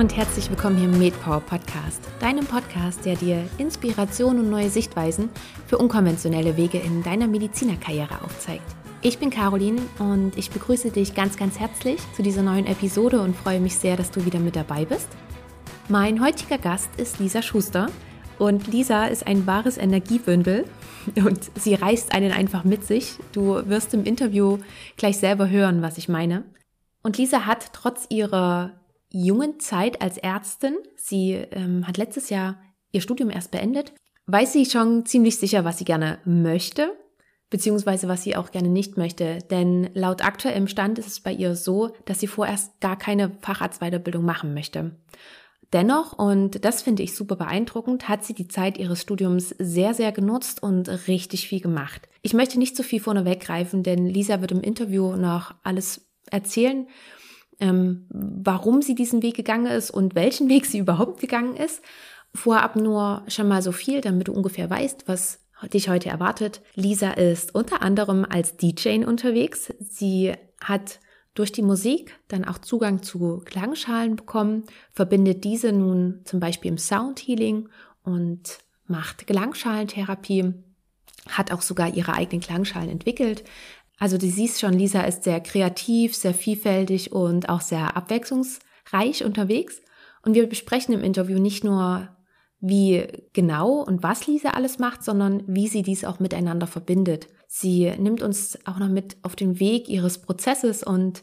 [0.00, 5.28] und herzlich willkommen hier im MedPower Podcast, deinem Podcast, der dir Inspiration und neue Sichtweisen
[5.66, 8.64] für unkonventionelle Wege in deiner Medizinerkarriere aufzeigt.
[9.02, 13.36] Ich bin Caroline und ich begrüße dich ganz, ganz herzlich zu dieser neuen Episode und
[13.36, 15.08] freue mich sehr, dass du wieder mit dabei bist.
[15.90, 17.88] Mein heutiger Gast ist Lisa Schuster
[18.38, 20.64] und Lisa ist ein wahres Energiebündel
[21.16, 23.16] und sie reißt einen einfach mit sich.
[23.32, 24.60] Du wirst im Interview
[24.96, 26.44] gleich selber hören, was ich meine.
[27.02, 28.79] Und Lisa hat trotz ihrer
[29.10, 32.60] jungen Zeit als Ärztin, sie ähm, hat letztes Jahr
[32.92, 33.92] ihr Studium erst beendet,
[34.26, 36.92] weiß sie schon ziemlich sicher, was sie gerne möchte,
[37.50, 39.38] beziehungsweise was sie auch gerne nicht möchte.
[39.50, 44.24] Denn laut aktuellem Stand ist es bei ihr so, dass sie vorerst gar keine Facharztweiterbildung
[44.24, 44.96] machen möchte.
[45.72, 50.10] Dennoch, und das finde ich super beeindruckend, hat sie die Zeit ihres Studiums sehr, sehr
[50.10, 52.08] genutzt und richtig viel gemacht.
[52.22, 56.86] Ich möchte nicht zu viel vorne weggreifen, denn Lisa wird im Interview noch alles erzählen
[57.60, 61.82] ähm, warum sie diesen Weg gegangen ist und welchen Weg sie überhaupt gegangen ist.
[62.34, 65.40] Vorab nur schon mal so viel, damit du ungefähr weißt, was
[65.72, 66.62] dich heute erwartet.
[66.74, 69.72] Lisa ist unter anderem als DJ unterwegs.
[69.80, 71.00] Sie hat
[71.34, 76.78] durch die Musik dann auch Zugang zu Klangschalen bekommen, verbindet diese nun zum Beispiel im
[76.78, 77.68] Soundhealing
[78.02, 80.54] und macht Klangschalentherapie,
[81.28, 83.44] hat auch sogar ihre eigenen Klangschalen entwickelt,
[84.00, 89.82] also du siehst schon, Lisa ist sehr kreativ, sehr vielfältig und auch sehr abwechslungsreich unterwegs.
[90.22, 92.08] Und wir besprechen im Interview nicht nur,
[92.60, 97.26] wie genau und was Lisa alles macht, sondern wie sie dies auch miteinander verbindet.
[97.46, 101.22] Sie nimmt uns auch noch mit auf den Weg ihres Prozesses und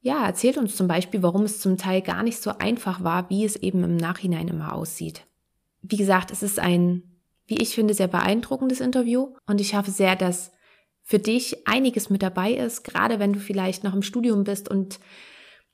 [0.00, 3.44] ja, erzählt uns zum Beispiel, warum es zum Teil gar nicht so einfach war, wie
[3.44, 5.26] es eben im Nachhinein immer aussieht.
[5.82, 7.02] Wie gesagt, es ist ein,
[7.46, 10.52] wie ich finde, sehr beeindruckendes Interview und ich hoffe sehr, dass
[11.08, 14.98] für dich einiges mit dabei ist, gerade wenn du vielleicht noch im Studium bist und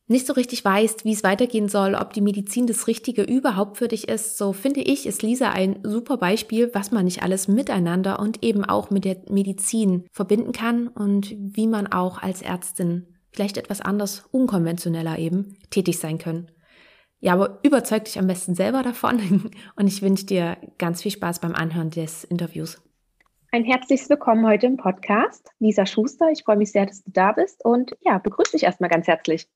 [0.07, 3.89] nicht so richtig weißt, wie es weitergehen soll, ob die Medizin das Richtige überhaupt für
[3.89, 8.21] dich ist, so finde ich, ist Lisa ein super Beispiel, was man nicht alles miteinander
[8.21, 13.57] und eben auch mit der Medizin verbinden kann und wie man auch als Ärztin vielleicht
[13.57, 16.51] etwas anders, unkonventioneller eben tätig sein können.
[17.21, 21.41] Ja, aber überzeug dich am besten selber davon und ich wünsche dir ganz viel Spaß
[21.41, 22.83] beim Anhören des Interviews.
[23.55, 25.51] Ein herzliches Willkommen heute im Podcast.
[25.59, 28.89] Lisa Schuster, ich freue mich sehr, dass du da bist und ja, begrüße dich erstmal
[28.89, 29.47] ganz herzlich.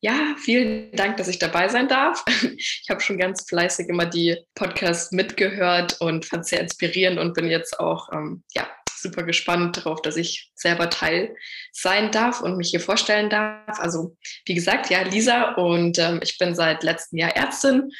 [0.00, 2.24] Ja, vielen Dank, dass ich dabei sein darf.
[2.56, 7.34] Ich habe schon ganz fleißig immer die Podcasts mitgehört und fand es sehr inspirierend und
[7.34, 11.36] bin jetzt auch ähm, ja, super gespannt darauf, dass ich selber Teil
[11.70, 13.78] sein darf und mich hier vorstellen darf.
[13.78, 17.92] Also wie gesagt, ja, Lisa und ähm, ich bin seit letztem Jahr Ärztin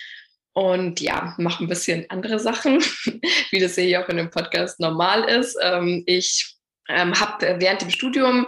[0.56, 2.80] und ja, mache ein bisschen andere Sachen,
[3.50, 5.54] wie das hier auch in dem Podcast normal ist.
[5.60, 6.56] Ähm, ich
[6.88, 8.46] ähm, habe während dem Studium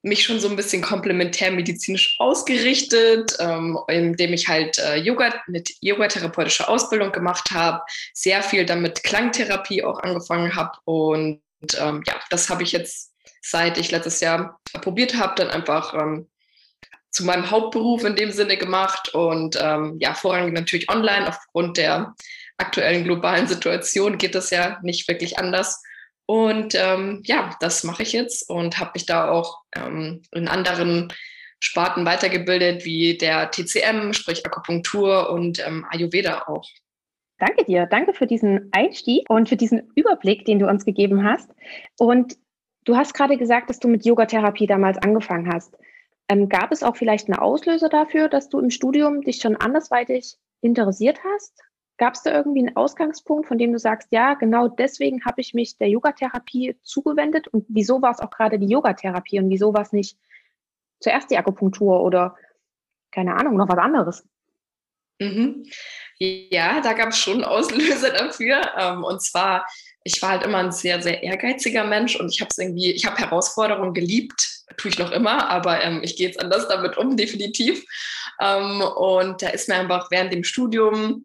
[0.00, 6.70] mich schon so ein bisschen komplementärmedizinisch ausgerichtet, ähm, indem ich halt äh, Yoga mit yogatherapeutischer
[6.70, 7.82] Ausbildung gemacht habe,
[8.14, 11.42] sehr viel damit Klangtherapie auch angefangen habe und
[11.72, 16.28] ja, das habe ich jetzt seit ich letztes Jahr probiert habe, dann einfach ähm,
[17.16, 21.26] zu meinem Hauptberuf in dem Sinne gemacht und ähm, ja, vorrangig natürlich online.
[21.26, 22.14] Aufgrund der
[22.58, 25.82] aktuellen globalen Situation geht das ja nicht wirklich anders.
[26.26, 31.10] Und ähm, ja, das mache ich jetzt und habe mich da auch ähm, in anderen
[31.58, 36.68] Sparten weitergebildet, wie der TCM, sprich Akupunktur und ähm, Ayurveda auch.
[37.38, 41.50] Danke dir, danke für diesen Einstieg und für diesen Überblick, den du uns gegeben hast.
[41.98, 42.36] Und
[42.84, 45.74] du hast gerade gesagt, dass du mit Yogatherapie damals angefangen hast.
[46.28, 50.36] Ähm, gab es auch vielleicht einen Auslöser dafür, dass du im Studium dich schon andersweitig
[50.60, 51.54] interessiert hast?
[51.98, 55.54] Gab es da irgendwie einen Ausgangspunkt, von dem du sagst, ja, genau deswegen habe ich
[55.54, 59.82] mich der Yogatherapie zugewendet und wieso war es auch gerade die Yogatherapie und wieso war
[59.82, 60.18] es nicht
[61.00, 62.36] zuerst die Akupunktur oder
[63.12, 64.28] keine Ahnung, noch was anderes?
[65.18, 65.64] Mhm.
[66.18, 68.60] Ja, da gab es schon Auslöser dafür.
[68.76, 69.66] Ähm, und zwar,
[70.04, 73.06] ich war halt immer ein sehr, sehr ehrgeiziger Mensch und ich habe es irgendwie, ich
[73.06, 77.16] habe Herausforderungen geliebt tue ich noch immer, aber ähm, ich gehe jetzt anders damit um,
[77.16, 77.84] definitiv.
[78.40, 81.24] Ähm, und da ist mir einfach während dem Studium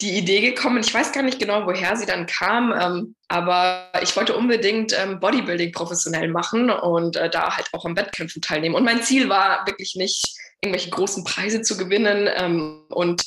[0.00, 4.14] die Idee gekommen, ich weiß gar nicht genau, woher sie dann kam, ähm, aber ich
[4.16, 8.74] wollte unbedingt ähm, Bodybuilding professionell machen und äh, da halt auch am Wettkämpfen teilnehmen.
[8.74, 13.24] Und mein Ziel war wirklich nicht, irgendwelche großen Preise zu gewinnen ähm, und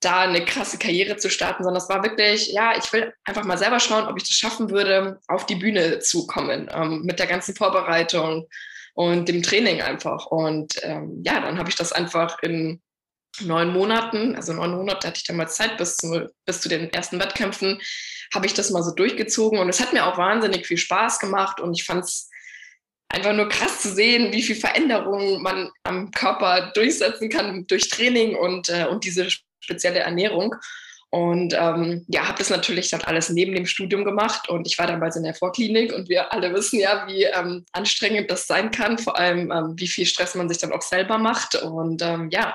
[0.00, 3.58] da eine krasse Karriere zu starten, sondern es war wirklich, ja, ich will einfach mal
[3.58, 7.26] selber schauen, ob ich das schaffen würde, auf die Bühne zu kommen ähm, mit der
[7.26, 8.46] ganzen Vorbereitung
[8.98, 10.26] und dem Training einfach.
[10.26, 12.82] Und ähm, ja, dann habe ich das einfach in
[13.40, 17.20] neun Monaten, also neun Monate hatte ich damals Zeit bis zu, bis zu den ersten
[17.20, 17.80] Wettkämpfen,
[18.34, 21.60] habe ich das mal so durchgezogen und es hat mir auch wahnsinnig viel Spaß gemacht
[21.60, 22.28] und ich fand es
[23.08, 28.34] einfach nur krass zu sehen, wie viel Veränderungen man am Körper durchsetzen kann durch Training
[28.34, 29.28] und, äh, und diese
[29.60, 30.56] spezielle Ernährung.
[31.10, 34.86] Und ähm, ja, habe das natürlich dann alles neben dem Studium gemacht und ich war
[34.86, 38.98] damals in der Vorklinik und wir alle wissen ja, wie ähm, anstrengend das sein kann,
[38.98, 41.54] vor allem ähm, wie viel Stress man sich dann auch selber macht.
[41.54, 42.54] Und ähm, ja,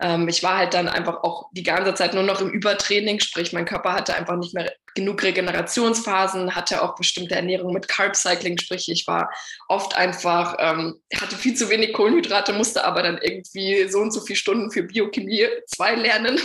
[0.00, 3.52] ähm, ich war halt dann einfach auch die ganze Zeit nur noch im Übertraining, sprich
[3.52, 8.58] mein Körper hatte einfach nicht mehr genug Regenerationsphasen, hatte auch bestimmte Ernährung mit Carb Cycling,
[8.58, 9.30] sprich ich war
[9.68, 14.20] oft einfach, ähm, hatte viel zu wenig Kohlenhydrate, musste aber dann irgendwie so und so
[14.20, 16.40] viele Stunden für Biochemie 2 lernen.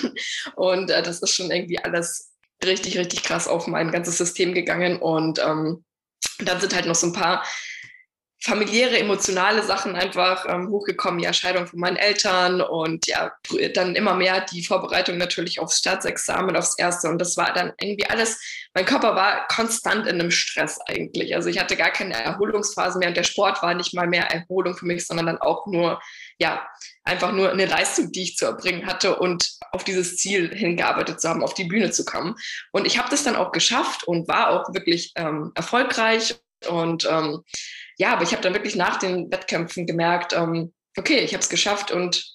[0.56, 2.32] Und äh, das ist schon irgendwie alles
[2.64, 4.98] richtig, richtig krass auf mein ganzes System gegangen.
[4.98, 5.84] Und ähm,
[6.40, 7.44] dann sind halt noch so ein paar
[8.44, 11.22] familiäre, emotionale Sachen einfach ähm, hochgekommen.
[11.22, 13.32] Ja, Scheidung von meinen Eltern und ja,
[13.74, 17.08] dann immer mehr die Vorbereitung natürlich aufs Staatsexamen, aufs Erste.
[17.08, 18.42] Und das war dann irgendwie alles,
[18.74, 21.36] mein Körper war konstant in einem Stress eigentlich.
[21.36, 24.76] Also ich hatte gar keine Erholungsphasen mehr und der Sport war nicht mal mehr Erholung
[24.76, 26.02] für mich, sondern dann auch nur,
[26.38, 26.68] ja,
[27.06, 31.30] einfach nur eine Leistung, die ich zu erbringen hatte und auf dieses Ziel hingearbeitet zu
[31.30, 32.36] haben, auf die Bühne zu kommen.
[32.74, 36.36] Und ich habe das dann auch geschafft und war auch wirklich ähm, erfolgreich
[36.68, 37.44] und ähm,
[37.98, 41.50] ja, aber ich habe dann wirklich nach den Wettkämpfen gemerkt, ähm, okay, ich habe es
[41.50, 42.26] geschafft und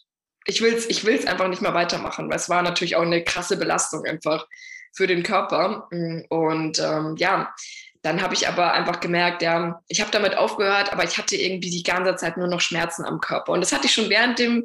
[0.46, 3.24] ich will es ich will's einfach nicht mehr weitermachen, weil es war natürlich auch eine
[3.24, 4.46] krasse Belastung einfach
[4.94, 5.88] für den Körper.
[6.28, 7.54] Und ähm, ja,
[8.02, 11.70] dann habe ich aber einfach gemerkt, ja, ich habe damit aufgehört, aber ich hatte irgendwie
[11.70, 13.52] die ganze Zeit nur noch Schmerzen am Körper.
[13.52, 14.64] Und das hatte ich schon während dem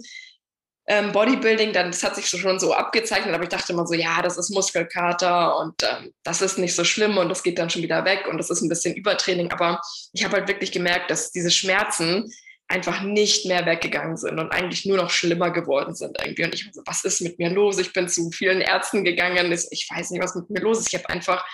[0.85, 4.21] ähm, Bodybuilding, dann, das hat sich schon so abgezeichnet, aber ich dachte immer so, ja,
[4.21, 7.83] das ist Muskelkater und ähm, das ist nicht so schlimm und das geht dann schon
[7.83, 9.51] wieder weg und das ist ein bisschen Übertraining.
[9.51, 9.79] Aber
[10.11, 12.29] ich habe halt wirklich gemerkt, dass diese Schmerzen
[12.67, 16.43] einfach nicht mehr weggegangen sind und eigentlich nur noch schlimmer geworden sind irgendwie.
[16.43, 17.77] Und ich so, was ist mit mir los?
[17.77, 20.93] Ich bin zu vielen Ärzten gegangen, ich weiß nicht, was mit mir los ist.
[20.93, 21.45] Ich habe einfach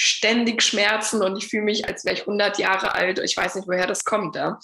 [0.00, 3.18] ständig Schmerzen und ich fühle mich, als wäre ich 100 Jahre alt.
[3.18, 4.36] Ich weiß nicht, woher das kommt.
[4.36, 4.60] Ja.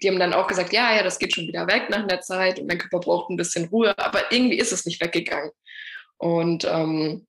[0.00, 2.60] Die haben dann auch gesagt, ja, ja, das geht schon wieder weg nach einer Zeit
[2.60, 5.50] und mein Körper braucht ein bisschen Ruhe, aber irgendwie ist es nicht weggegangen.
[6.18, 7.26] Und ähm,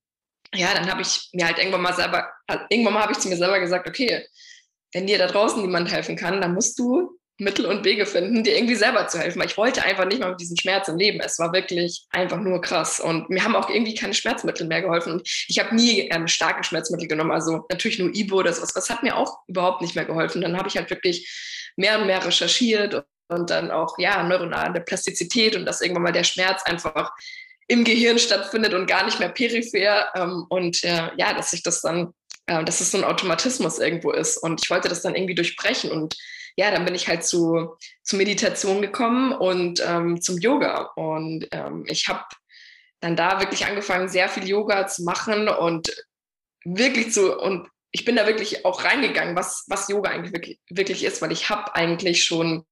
[0.54, 2.32] ja, dann habe ich mir halt irgendwann mal selber,
[2.70, 4.28] irgendwann mal habe ich zu mir selber gesagt, okay,
[4.94, 8.56] wenn dir da draußen niemand helfen kann, dann musst du Mittel und Wege finden, dir
[8.56, 9.44] irgendwie selber zu helfen.
[9.46, 11.20] Ich wollte einfach nicht mal mit diesem Schmerz im Leben.
[11.20, 13.00] Es war wirklich einfach nur krass.
[13.00, 15.14] Und mir haben auch irgendwie keine Schmerzmittel mehr geholfen.
[15.14, 17.32] Und ich habe nie ähm, starke Schmerzmittel genommen.
[17.32, 18.74] Also natürlich nur Ibo oder sowas.
[18.74, 20.42] Das hat mir auch überhaupt nicht mehr geholfen.
[20.42, 25.56] Dann habe ich halt wirklich mehr und mehr recherchiert und dann auch, ja, neuronale Plastizität
[25.56, 27.12] und dass irgendwann mal der Schmerz einfach
[27.68, 30.08] im Gehirn stattfindet und gar nicht mehr peripher.
[30.16, 32.14] Ähm, und äh, ja, dass sich das dann,
[32.48, 34.38] äh, dass es so ein Automatismus irgendwo ist.
[34.38, 36.16] Und ich wollte das dann irgendwie durchbrechen und
[36.58, 40.92] ja, dann bin ich halt zu, zu Meditation gekommen und ähm, zum Yoga.
[40.96, 42.26] Und ähm, ich habe
[43.00, 46.06] dann da wirklich angefangen, sehr viel Yoga zu machen und
[46.66, 51.04] wirklich zu, und ich bin da wirklich auch reingegangen, was, was Yoga eigentlich wirklich, wirklich
[51.04, 52.66] ist, weil ich habe eigentlich schon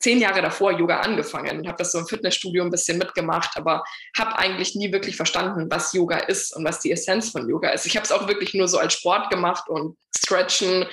[0.00, 3.84] zehn Jahre davor Yoga angefangen und habe das so im Fitnessstudio ein bisschen mitgemacht, aber
[4.16, 7.86] habe eigentlich nie wirklich verstanden, was Yoga ist und was die Essenz von Yoga ist.
[7.86, 10.86] Ich habe es auch wirklich nur so als Sport gemacht und Stretchen.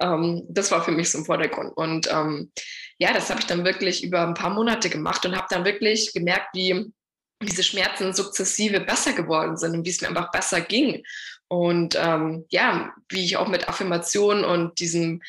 [0.00, 1.76] Ähm, das war für mich so im Vordergrund.
[1.76, 2.50] Und ähm,
[2.98, 6.12] ja, das habe ich dann wirklich über ein paar Monate gemacht und habe dann wirklich
[6.14, 6.90] gemerkt, wie
[7.42, 11.02] diese Schmerzen sukzessive besser geworden sind und wie es mir einfach besser ging.
[11.48, 15.20] Und ähm, ja, wie ich auch mit Affirmationen und diesem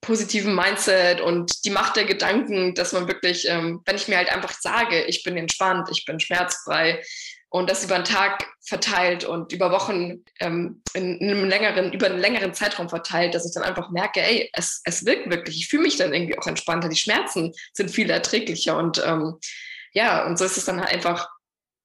[0.00, 4.32] positiven Mindset und die Macht der Gedanken, dass man wirklich, ähm, wenn ich mir halt
[4.32, 7.02] einfach sage, ich bin entspannt, ich bin schmerzfrei
[7.50, 12.06] und das über einen Tag verteilt und über Wochen ähm, in, in, einem längeren, über
[12.06, 15.56] einen längeren Zeitraum verteilt, dass ich dann einfach merke, ey, es, es wirkt wirklich.
[15.56, 16.88] Ich fühle mich dann irgendwie auch entspannter.
[16.88, 19.38] Die Schmerzen sind viel erträglicher und ähm,
[19.92, 21.28] ja, und so ist es dann halt einfach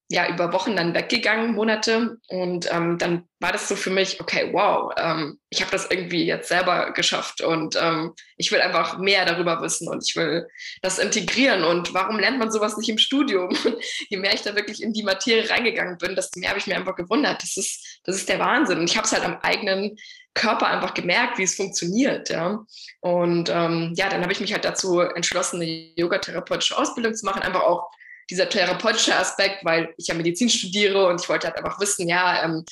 [0.10, 2.18] ja über Wochen dann weggegangen, Monate.
[2.28, 6.26] Und ähm, dann war das so für mich, okay, wow, ähm, ich habe das irgendwie
[6.26, 10.48] jetzt selber geschafft und ähm, ich will einfach mehr darüber wissen und ich will
[10.82, 11.64] das integrieren.
[11.64, 13.56] Und warum lernt man sowas nicht im Studium?
[14.10, 16.76] Je mehr ich da wirklich in die Materie reingegangen bin, desto mehr habe ich mir
[16.76, 17.42] einfach gewundert.
[17.42, 18.80] Das ist, das ist der Wahnsinn.
[18.80, 19.98] Und ich habe es halt am eigenen
[20.34, 22.30] Körper einfach gemerkt, wie es funktioniert.
[22.30, 22.66] Ja.
[23.02, 27.42] Und ähm, ja, dann habe ich mich halt dazu entschlossen, eine yogatherapeutische Ausbildung zu machen,
[27.42, 27.90] einfach auch
[28.30, 32.44] dieser therapeutische Aspekt, weil ich ja Medizin studiere und ich wollte halt einfach wissen, ja,
[32.44, 32.64] ähm,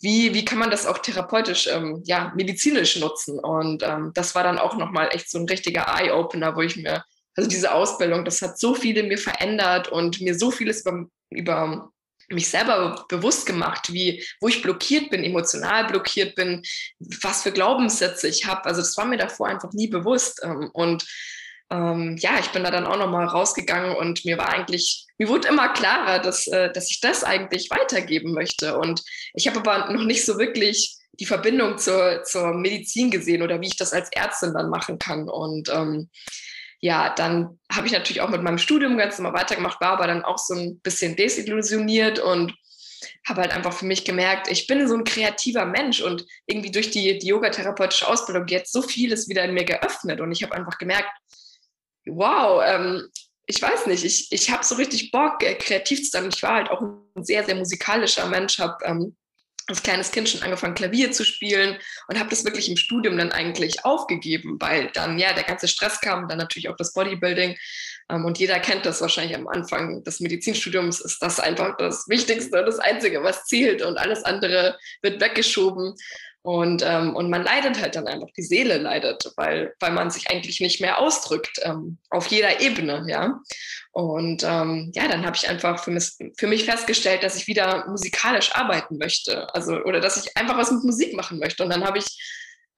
[0.00, 3.38] wie, wie kann man das auch therapeutisch, ähm, ja, medizinisch nutzen?
[3.38, 7.02] Und ähm, das war dann auch nochmal echt so ein richtiger Eye-Opener, wo ich mir,
[7.34, 11.06] also diese Ausbildung, das hat so viel in mir verändert und mir so vieles über,
[11.30, 11.90] über
[12.28, 16.62] mich selber bewusst gemacht, wie, wo ich blockiert bin, emotional blockiert bin,
[16.98, 18.64] was für Glaubenssätze ich habe.
[18.66, 20.40] Also das war mir davor einfach nie bewusst.
[20.42, 21.06] Ähm, und
[21.70, 25.48] ähm, ja, ich bin da dann auch nochmal rausgegangen und mir war eigentlich, mir wurde
[25.48, 28.78] immer klarer, dass, äh, dass ich das eigentlich weitergeben möchte.
[28.78, 29.02] Und
[29.34, 33.68] ich habe aber noch nicht so wirklich die Verbindung zur, zur Medizin gesehen oder wie
[33.68, 35.28] ich das als Ärztin dann machen kann.
[35.28, 36.08] Und ähm,
[36.80, 40.24] ja, dann habe ich natürlich auch mit meinem Studium ganz normal weitergemacht, war aber dann
[40.24, 42.54] auch so ein bisschen desillusioniert und
[43.26, 46.90] habe halt einfach für mich gemerkt, ich bin so ein kreativer Mensch und irgendwie durch
[46.90, 50.78] die, die yogatherapeutische Ausbildung jetzt so vieles wieder in mir geöffnet und ich habe einfach
[50.78, 51.10] gemerkt,
[52.06, 53.08] wow, ähm,
[53.46, 56.28] ich weiß nicht, ich, ich habe so richtig Bock, äh, kreativ zu sein.
[56.32, 59.16] Ich war halt auch ein sehr, sehr musikalischer Mensch, habe ähm,
[59.68, 61.76] als kleines Kind schon angefangen, Klavier zu spielen
[62.08, 66.00] und habe das wirklich im Studium dann eigentlich aufgegeben, weil dann ja der ganze Stress
[66.00, 67.56] kam, dann natürlich auch das Bodybuilding.
[68.08, 72.64] Ähm, und jeder kennt das wahrscheinlich am Anfang des Medizinstudiums, ist das einfach das Wichtigste,
[72.64, 75.94] das Einzige, was zählt und alles andere wird weggeschoben.
[76.46, 80.30] Und, ähm, und man leidet halt dann einfach, die Seele leidet, weil, weil man sich
[80.30, 83.40] eigentlich nicht mehr ausdrückt ähm, auf jeder Ebene, ja.
[83.90, 87.88] Und ähm, ja, dann habe ich einfach für mich, für mich festgestellt, dass ich wieder
[87.88, 91.64] musikalisch arbeiten möchte, also oder dass ich einfach was mit Musik machen möchte.
[91.64, 92.06] Und dann habe ich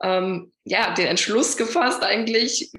[0.02, 2.72] ähm, ja den Entschluss gefasst, eigentlich,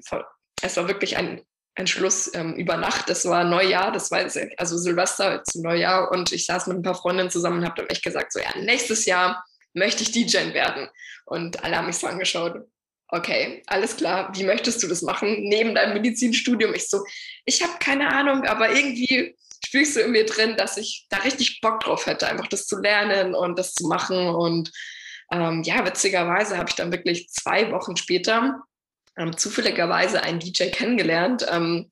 [0.60, 1.40] es war wirklich ein
[1.76, 3.08] Entschluss ähm, über Nacht.
[3.08, 6.96] Das war Neujahr, das war also Silvester zum Neujahr und ich saß mit ein paar
[6.96, 10.88] Freundinnen zusammen und habe dann echt gesagt, so ja, nächstes Jahr möchte ich DJ werden?
[11.26, 12.66] Und alle haben mich so angeschaut.
[13.08, 14.30] Okay, alles klar.
[14.34, 15.48] Wie möchtest du das machen?
[15.48, 16.74] Neben deinem Medizinstudium?
[16.74, 17.04] Ich so,
[17.44, 21.60] ich habe keine Ahnung, aber irgendwie spürst du in mir drin, dass ich da richtig
[21.60, 24.28] Bock drauf hätte, einfach das zu lernen und das zu machen.
[24.28, 24.70] Und
[25.32, 28.62] ähm, ja, witzigerweise habe ich dann wirklich zwei Wochen später
[29.16, 31.90] ähm, zufälligerweise einen DJ kennengelernt, ähm,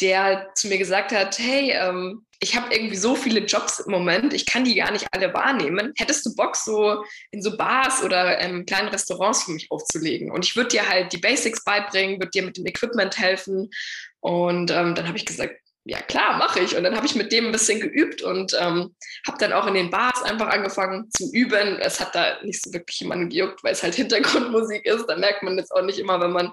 [0.00, 4.34] der zu mir gesagt hat, hey, ähm, ich habe irgendwie so viele Jobs im Moment,
[4.34, 5.92] ich kann die gar nicht alle wahrnehmen.
[5.96, 10.32] Hättest du Bock, so in so Bars oder ähm, kleinen Restaurants für mich aufzulegen?
[10.32, 13.70] Und ich würde dir halt die Basics beibringen, würde dir mit dem Equipment helfen.
[14.18, 16.76] Und ähm, dann habe ich gesagt, ja klar, mache ich.
[16.76, 18.92] Und dann habe ich mit dem ein bisschen geübt und ähm,
[19.24, 21.78] habe dann auch in den Bars einfach angefangen zu üben.
[21.78, 25.06] Es hat da nicht so wirklich jemanden gejuckt, weil es halt Hintergrundmusik ist.
[25.06, 26.52] Da merkt man jetzt auch nicht immer, wenn man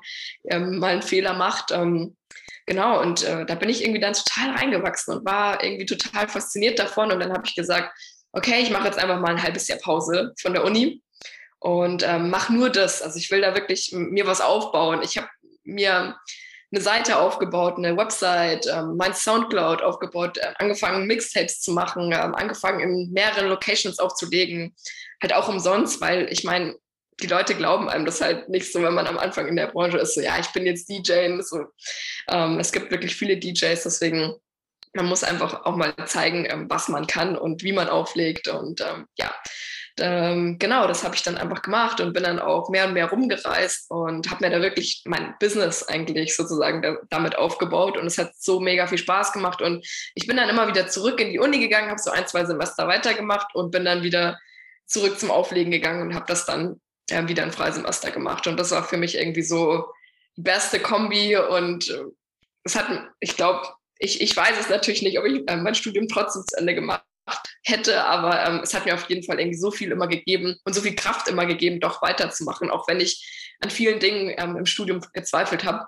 [0.51, 1.71] ähm, mal einen Fehler macht.
[1.71, 2.15] Ähm,
[2.69, 6.77] Genau, und äh, da bin ich irgendwie dann total reingewachsen und war irgendwie total fasziniert
[6.77, 7.11] davon.
[7.11, 7.91] Und dann habe ich gesagt,
[8.31, 11.01] okay, ich mache jetzt einfach mal ein halbes Jahr Pause von der Uni
[11.57, 13.01] und ähm, mache nur das.
[13.01, 15.01] Also ich will da wirklich mir was aufbauen.
[15.01, 15.27] Ich habe
[15.63, 16.15] mir
[16.71, 22.35] eine Seite aufgebaut, eine Website, ähm, mein Soundcloud aufgebaut, äh, angefangen Mixtapes zu machen, ähm,
[22.35, 24.75] angefangen in mehreren Locations aufzulegen,
[25.23, 26.75] halt auch umsonst, weil ich meine,
[27.21, 29.97] die Leute glauben einem das halt nicht so, wenn man am Anfang in der Branche
[29.97, 31.39] ist, so ja, ich bin jetzt DJ.
[31.41, 31.65] So,
[32.29, 34.35] ähm, es gibt wirklich viele DJs, deswegen
[34.93, 38.47] man muss einfach auch mal zeigen, ähm, was man kann und wie man auflegt.
[38.47, 39.31] Und ähm, ja,
[39.99, 43.09] ähm, genau, das habe ich dann einfach gemacht und bin dann auch mehr und mehr
[43.09, 47.97] rumgereist und habe mir da wirklich mein Business eigentlich sozusagen da, damit aufgebaut.
[47.97, 49.61] Und es hat so mega viel Spaß gemacht.
[49.61, 49.85] Und
[50.15, 52.87] ich bin dann immer wieder zurück in die Uni gegangen, habe so ein, zwei Semester
[52.87, 54.39] weitergemacht und bin dann wieder
[54.85, 58.47] zurück zum Auflegen gegangen und habe das dann äh, wieder ein Freisemester gemacht.
[58.47, 59.85] Und das war für mich irgendwie so
[60.37, 61.37] die beste Kombi.
[61.37, 62.03] Und äh,
[62.63, 62.87] es hat,
[63.19, 63.67] ich glaube,
[63.99, 67.03] ich, ich weiß es natürlich nicht, ob ich äh, mein Studium trotzdem zu Ende gemacht
[67.63, 70.73] hätte, aber ähm, es hat mir auf jeden Fall irgendwie so viel immer gegeben und
[70.73, 74.65] so viel Kraft immer gegeben, doch weiterzumachen, auch wenn ich an vielen Dingen ähm, im
[74.65, 75.85] Studium gezweifelt habe,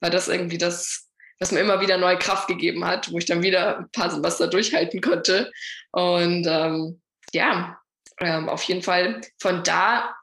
[0.00, 3.42] weil das irgendwie das, was mir immer wieder neue Kraft gegeben hat, wo ich dann
[3.42, 5.50] wieder ein paar Semester durchhalten konnte.
[5.90, 7.00] Und ähm,
[7.32, 7.78] ja,
[8.20, 10.14] ähm, auf jeden Fall von da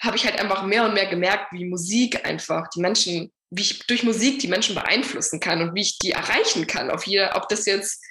[0.00, 3.86] habe ich halt einfach mehr und mehr gemerkt, wie Musik einfach die Menschen, wie ich
[3.86, 6.90] durch Musik die Menschen beeinflussen kann und wie ich die erreichen kann.
[6.90, 8.04] Auf jeder, ob das jetzt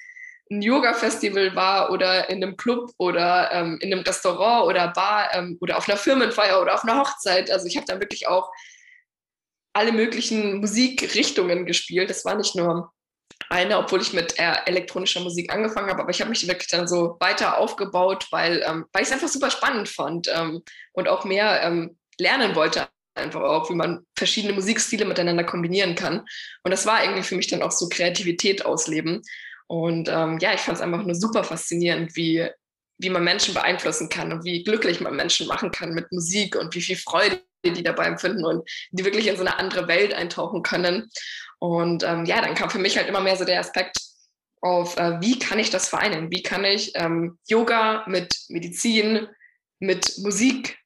[0.51, 5.57] ein Yoga-Festival war oder in einem Club oder ähm, in einem Restaurant oder Bar ähm,
[5.59, 7.49] oder auf einer Firmenfeier oder auf einer Hochzeit.
[7.49, 8.51] Also ich habe dann wirklich auch
[9.73, 12.09] alle möglichen Musikrichtungen gespielt.
[12.09, 12.91] Das war nicht nur
[13.49, 16.87] eine, obwohl ich mit eher elektronischer Musik angefangen habe, aber ich habe mich wirklich dann
[16.87, 21.25] so weiter aufgebaut, weil, ähm, weil ich es einfach super spannend fand ähm, und auch
[21.25, 26.25] mehr ähm, lernen wollte, einfach auch, wie man verschiedene Musikstile miteinander kombinieren kann.
[26.63, 29.21] Und das war irgendwie für mich dann auch so Kreativität ausleben.
[29.67, 32.47] Und ähm, ja, ich fand es einfach nur super faszinierend, wie,
[32.97, 36.75] wie man Menschen beeinflussen kann und wie glücklich man Menschen machen kann mit Musik und
[36.75, 37.41] wie viel Freude
[37.71, 41.09] die dabei empfinden und die wirklich in so eine andere Welt eintauchen können.
[41.59, 43.97] Und ähm, ja, dann kam für mich halt immer mehr so der Aspekt
[44.61, 46.31] auf, äh, wie kann ich das vereinen?
[46.31, 49.27] Wie kann ich ähm, Yoga mit Medizin,
[49.79, 50.79] mit Musik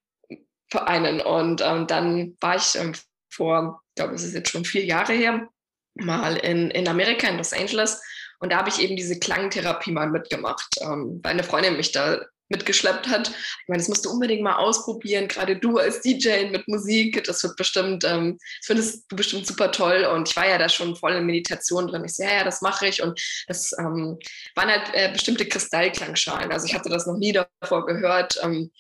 [0.69, 1.21] vereinen?
[1.21, 2.93] Und ähm, dann war ich ähm,
[3.31, 5.47] vor, ich glaube, es ist jetzt schon vier Jahre her,
[5.95, 8.01] mal in, in Amerika, in Los Angeles.
[8.39, 12.19] Und da habe ich eben diese Klangtherapie mal mitgemacht, ähm, weil eine Freundin mich da
[12.49, 13.29] mitgeschleppt hat.
[13.29, 17.43] Ich meine, das musst du unbedingt mal ausprobieren, gerade du als DJ mit Musik, das
[17.43, 20.95] wird bestimmt, ähm, das findest du bestimmt super toll und ich war ja da schon
[20.95, 22.03] voll in Meditation drin.
[22.05, 24.17] Ich so, ja, ja, das mache ich und das ähm,
[24.55, 28.39] waren halt äh, bestimmte Kristallklangschalen, also ich hatte das noch nie davor gehört.
[28.43, 28.71] Ähm,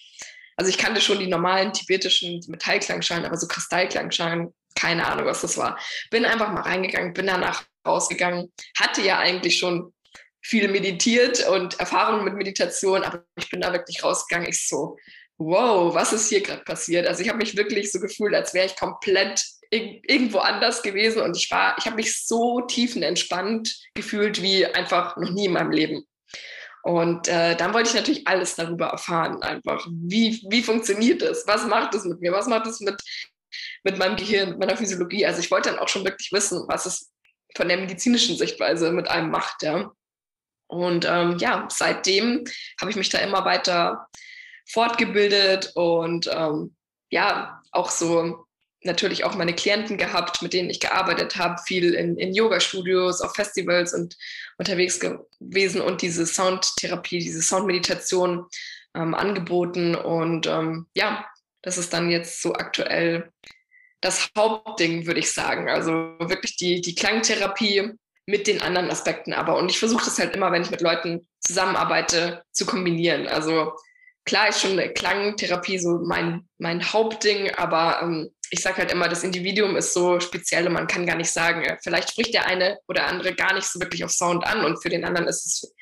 [0.57, 5.57] Also ich kannte schon die normalen tibetischen Metallklangschalen, aber so Kristallklangschalen, keine Ahnung, was das
[5.57, 5.79] war.
[6.11, 9.93] Bin einfach mal reingegangen, bin danach rausgegangen, hatte ja eigentlich schon
[10.41, 14.49] viel meditiert und Erfahrungen mit Meditation, aber ich bin da wirklich rausgegangen.
[14.49, 14.97] Ich so,
[15.37, 17.07] wow, was ist hier gerade passiert?
[17.07, 19.41] Also ich habe mich wirklich so gefühlt, als wäre ich komplett
[19.71, 25.29] irgendwo anders gewesen und ich war, ich habe mich so tiefenentspannt gefühlt wie einfach noch
[25.29, 26.05] nie in meinem Leben.
[26.81, 31.67] Und äh, dann wollte ich natürlich alles darüber erfahren, einfach wie, wie funktioniert das, was
[31.67, 32.99] macht es mit mir, was macht es mit,
[33.83, 35.25] mit meinem Gehirn, mit meiner Physiologie.
[35.25, 37.11] Also ich wollte dann auch schon wirklich wissen, was es
[37.55, 39.91] von der medizinischen Sichtweise mit einem macht, ja.
[40.69, 42.45] Und ähm, ja, seitdem
[42.79, 44.07] habe ich mich da immer weiter
[44.67, 46.75] fortgebildet und ähm,
[47.09, 48.45] ja, auch so
[48.83, 53.35] natürlich auch meine Klienten gehabt, mit denen ich gearbeitet habe, viel in, in Yoga-Studios, auf
[53.35, 54.15] Festivals und
[54.57, 58.45] unterwegs gewesen und diese Soundtherapie, diese Soundmeditation
[58.95, 59.95] ähm, angeboten.
[59.95, 61.25] Und ähm, ja,
[61.61, 63.31] das ist dann jetzt so aktuell
[64.01, 65.67] das Hauptding, würde ich sagen.
[65.67, 67.93] Also wirklich die, die Klangtherapie
[68.29, 69.57] mit den anderen Aspekten aber.
[69.57, 73.27] Und ich versuche das halt immer, wenn ich mit Leuten zusammenarbeite, zu kombinieren.
[73.27, 73.73] Also
[74.23, 79.07] klar ist schon eine Klangtherapie so mein, mein Hauptding, aber ähm, ich sage halt immer,
[79.07, 82.45] das Individuum ist so speziell und man kann gar nicht sagen, äh, vielleicht spricht der
[82.45, 85.45] eine oder andere gar nicht so wirklich auf Sound an und für den anderen ist
[85.45, 85.73] es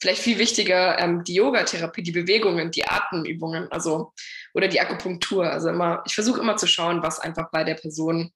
[0.00, 4.12] vielleicht viel wichtiger ähm, die Yoga-Therapie, die Bewegungen, die Atemübungen, also
[4.54, 5.50] oder die Akupunktur.
[5.50, 8.32] Also immer, ich versuche immer zu schauen, was einfach bei der Person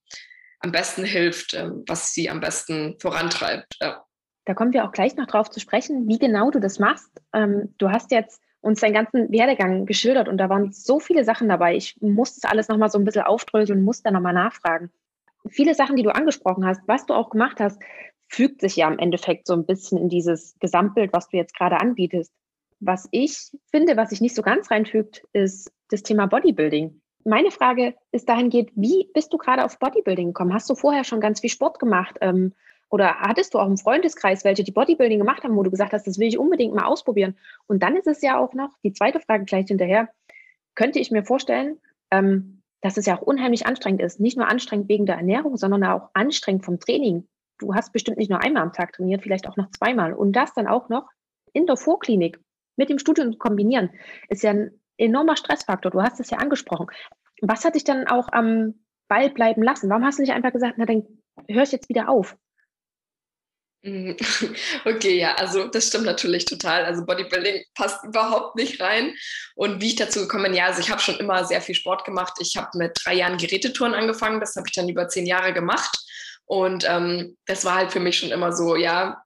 [0.63, 3.77] am besten hilft, ähm, was sie am besten vorantreibt.
[3.81, 4.05] Ja.
[4.45, 7.11] Da kommen wir auch gleich noch drauf zu sprechen, wie genau du das machst.
[7.33, 11.49] Ähm, du hast jetzt uns deinen ganzen Werdegang geschildert und da waren so viele Sachen
[11.49, 11.77] dabei.
[11.77, 14.91] Ich muss das alles nochmal so ein bisschen aufdröseln und muss da nochmal nachfragen.
[15.49, 17.81] Viele Sachen, die du angesprochen hast, was du auch gemacht hast,
[18.29, 21.81] fügt sich ja im Endeffekt so ein bisschen in dieses Gesamtbild, was du jetzt gerade
[21.81, 22.33] anbietest.
[22.79, 27.02] Was ich finde, was sich nicht so ganz reinfügt, ist das Thema Bodybuilding.
[27.25, 30.53] Meine Frage ist dahingehend, wie bist du gerade auf Bodybuilding gekommen?
[30.53, 32.17] Hast du vorher schon ganz viel Sport gemacht?
[32.21, 32.53] Ähm,
[32.91, 36.07] oder hattest du auch einen Freundeskreis, welche die Bodybuilding gemacht haben, wo du gesagt hast,
[36.07, 37.37] das will ich unbedingt mal ausprobieren?
[37.67, 40.09] Und dann ist es ja auch noch, die zweite Frage gleich hinterher,
[40.75, 41.79] könnte ich mir vorstellen,
[42.11, 44.21] ähm, dass es ja auch unheimlich anstrengend ist.
[44.21, 47.27] Nicht nur anstrengend wegen der Ernährung, sondern auch anstrengend vom Training.
[47.59, 50.13] Du hast bestimmt nicht nur einmal am Tag trainiert, vielleicht auch noch zweimal.
[50.13, 51.09] Und das dann auch noch
[51.53, 52.41] in der Vorklinik
[52.77, 53.91] mit dem Studium kombinieren,
[54.29, 55.91] ist ja ein enormer Stressfaktor.
[55.91, 56.87] Du hast es ja angesprochen.
[57.41, 58.75] Was hat dich dann auch am
[59.09, 59.91] Ball bleiben lassen?
[59.91, 61.07] Warum hast du nicht einfach gesagt, na dann
[61.49, 62.37] hör ich jetzt wieder auf?
[63.83, 64.17] Mhm.
[64.85, 66.85] Okay, ja, also das stimmt natürlich total.
[66.85, 69.15] Also Bodybuilding passt überhaupt nicht rein.
[69.55, 72.05] Und wie ich dazu gekommen bin, ja, also ich habe schon immer sehr viel Sport
[72.05, 72.35] gemacht.
[72.41, 74.41] Ich habe mit drei Jahren Gerätetouren angefangen.
[74.41, 75.97] Das habe ich dann über zehn Jahre gemacht.
[76.47, 79.23] Und ähm, das war halt für mich schon immer so, ja,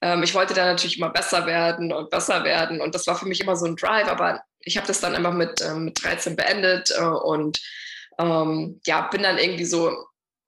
[0.00, 2.80] ähm, ich wollte da natürlich immer besser werden und besser werden.
[2.80, 4.08] Und das war für mich immer so ein Drive.
[4.08, 7.60] Aber ich habe das dann einfach mit, ähm, mit 13 beendet äh, und
[8.18, 9.90] ähm, ja, bin dann irgendwie so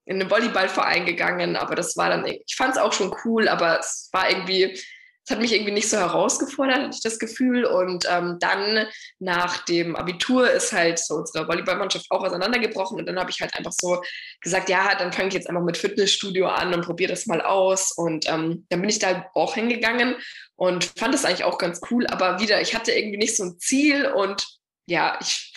[0.07, 3.81] in einen Volleyballverein gegangen, aber das war dann, ich fand es auch schon cool, aber
[3.81, 4.79] es war irgendwie,
[5.25, 7.65] es hat mich irgendwie nicht so herausgefordert, hatte ich das Gefühl.
[7.65, 8.87] Und ähm, dann
[9.19, 12.99] nach dem Abitur ist halt so unsere Volleyballmannschaft auch auseinandergebrochen.
[12.99, 14.03] Und dann habe ich halt einfach so
[14.43, 17.93] gesagt, ja, dann fange ich jetzt einfach mit Fitnessstudio an und probiere das mal aus.
[17.97, 20.17] Und ähm, dann bin ich da auch hingegangen
[20.57, 22.07] und fand das eigentlich auch ganz cool.
[22.09, 24.47] Aber wieder, ich hatte irgendwie nicht so ein Ziel und
[24.87, 25.55] ja, ich,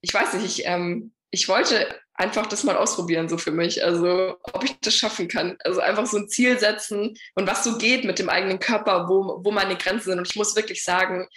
[0.00, 1.86] ich weiß nicht, ich, ähm, ich wollte
[2.22, 3.84] einfach das mal ausprobieren, so für mich.
[3.84, 5.56] Also, ob ich das schaffen kann.
[5.64, 9.40] Also, einfach so ein Ziel setzen und was so geht mit dem eigenen Körper, wo,
[9.44, 10.18] wo meine Grenzen sind.
[10.18, 11.28] Und ich muss wirklich sagen,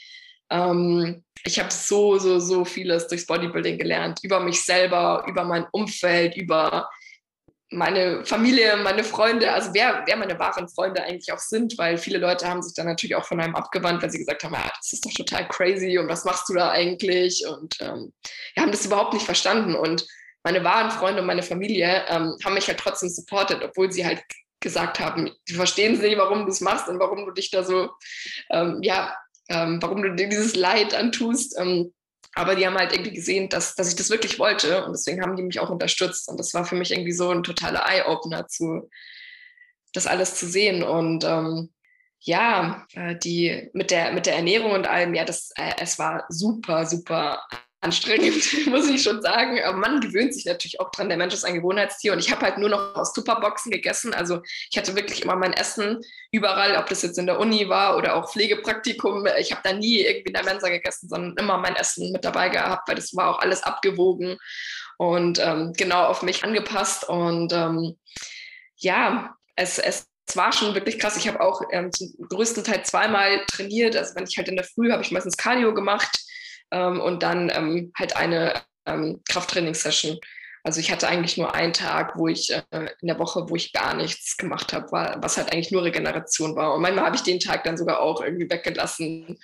[0.50, 4.20] ähm, ich habe so, so, so vieles durchs Bodybuilding gelernt.
[4.24, 6.90] Über mich selber, über mein Umfeld, über
[7.72, 12.20] meine Familie, meine Freunde, also wer, wer meine wahren Freunde eigentlich auch sind, weil viele
[12.20, 14.94] Leute haben sich dann natürlich auch von einem abgewandt, weil sie gesagt haben, ja, das
[14.94, 17.44] ist doch total crazy und was machst du da eigentlich?
[17.48, 18.14] Und ähm,
[18.54, 19.76] wir haben das überhaupt nicht verstanden.
[19.76, 20.06] Und
[20.46, 24.24] meine wahren Freunde und meine Familie ähm, haben mich halt trotzdem supportet, obwohl sie halt
[24.60, 27.90] gesagt haben, sie verstehen nicht, warum du es machst und warum du dich da so,
[28.52, 29.18] ähm, ja,
[29.50, 31.58] ähm, warum du dir dieses Leid antust.
[31.58, 31.92] Ähm,
[32.36, 35.36] aber die haben halt irgendwie gesehen, dass, dass ich das wirklich wollte und deswegen haben
[35.36, 36.30] die mich auch unterstützt.
[36.30, 38.46] Und das war für mich irgendwie so ein totaler Eye-Opener,
[39.94, 40.84] das alles zu sehen.
[40.84, 41.74] Und ähm,
[42.20, 46.26] ja, äh, die mit der, mit der Ernährung und allem, ja, das, äh, es war
[46.30, 47.42] super, super
[47.82, 49.62] anstrengend, muss ich schon sagen.
[49.64, 51.10] Aber man gewöhnt sich natürlich auch dran.
[51.10, 54.14] Der Mensch ist ein Gewohnheitstier und ich habe halt nur noch aus Tupperboxen gegessen.
[54.14, 57.98] Also ich hatte wirklich immer mein Essen überall, ob das jetzt in der Uni war
[57.98, 59.26] oder auch Pflegepraktikum.
[59.40, 62.50] Ich habe da nie irgendwie in der Mensa gegessen, sondern immer mein Essen mit dabei
[62.50, 64.38] gehabt, weil das war auch alles abgewogen
[64.98, 67.08] und ähm, genau auf mich angepasst.
[67.08, 67.98] Und ähm,
[68.78, 71.18] ja, es, es es war schon wirklich krass.
[71.18, 73.96] Ich habe auch ähm, zum größten Teil zweimal trainiert.
[73.96, 76.25] Also wenn ich halt in der Früh habe ich meistens Cardio gemacht
[76.72, 78.54] ähm, und dann ähm, halt eine
[78.86, 80.20] ähm, Krafttrainingssession.
[80.64, 83.72] Also ich hatte eigentlich nur einen Tag, wo ich äh, in der Woche, wo ich
[83.72, 84.88] gar nichts gemacht habe,
[85.22, 86.74] was halt eigentlich nur Regeneration war.
[86.74, 89.38] Und manchmal habe ich den Tag dann sogar auch irgendwie weggelassen.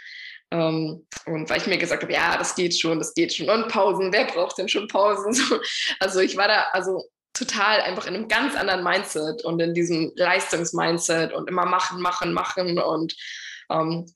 [0.49, 3.49] Ähm, und weil ich mir gesagt habe, ja, das geht schon, das geht schon.
[3.49, 5.33] Und Pausen, wer braucht denn schon Pausen?
[5.33, 5.59] So,
[5.99, 10.11] also ich war da also total einfach in einem ganz anderen Mindset und in diesem
[10.15, 13.15] Leistungsmindset und immer machen, machen, machen und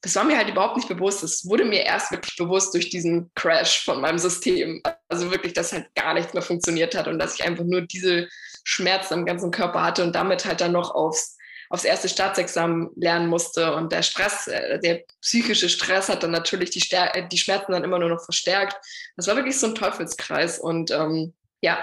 [0.01, 1.23] das war mir halt überhaupt nicht bewusst.
[1.23, 4.81] Das wurde mir erst wirklich bewusst durch diesen Crash von meinem System.
[5.07, 8.27] Also wirklich, dass halt gar nichts mehr funktioniert hat und dass ich einfach nur diese
[8.65, 11.37] Schmerzen am ganzen Körper hatte und damit halt dann noch aufs,
[11.69, 13.73] aufs erste Staatsexamen lernen musste.
[13.75, 17.71] Und der Stress, äh, der psychische Stress hat dann natürlich die, Stär äh, die Schmerzen
[17.71, 18.75] dann immer nur noch verstärkt.
[19.15, 20.59] Das war wirklich so ein Teufelskreis.
[20.59, 21.77] Und ähm, ja,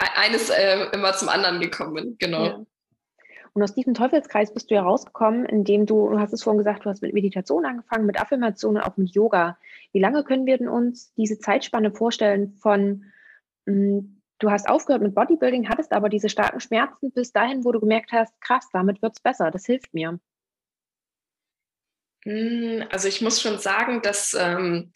[0.00, 2.46] e-, eines äh, immer zum anderen gekommen, genau.
[2.46, 2.60] Ja.
[3.52, 6.84] Und aus diesem Teufelskreis bist du ja rausgekommen, indem du, du hast es vorhin gesagt,
[6.84, 9.58] du hast mit Meditation angefangen, mit Affirmation und auch mit Yoga.
[9.92, 13.04] Wie lange können wir denn uns diese Zeitspanne vorstellen von,
[13.66, 17.72] mh, hm, du hast aufgehört mit Bodybuilding, hattest aber diese starken Schmerzen bis dahin, wo
[17.72, 20.18] du gemerkt hast, krass, damit wird es besser, das hilft mir?
[22.24, 24.92] Hm, also ich muss schon sagen, dass ähm,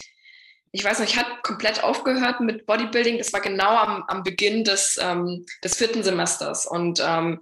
[0.75, 3.19] ich weiß noch, ich hatte komplett aufgehört mit Bodybuilding.
[3.19, 6.67] Das war genau am, am Beginn des, ähm, des vierten Semesters.
[6.67, 7.41] Und ähm,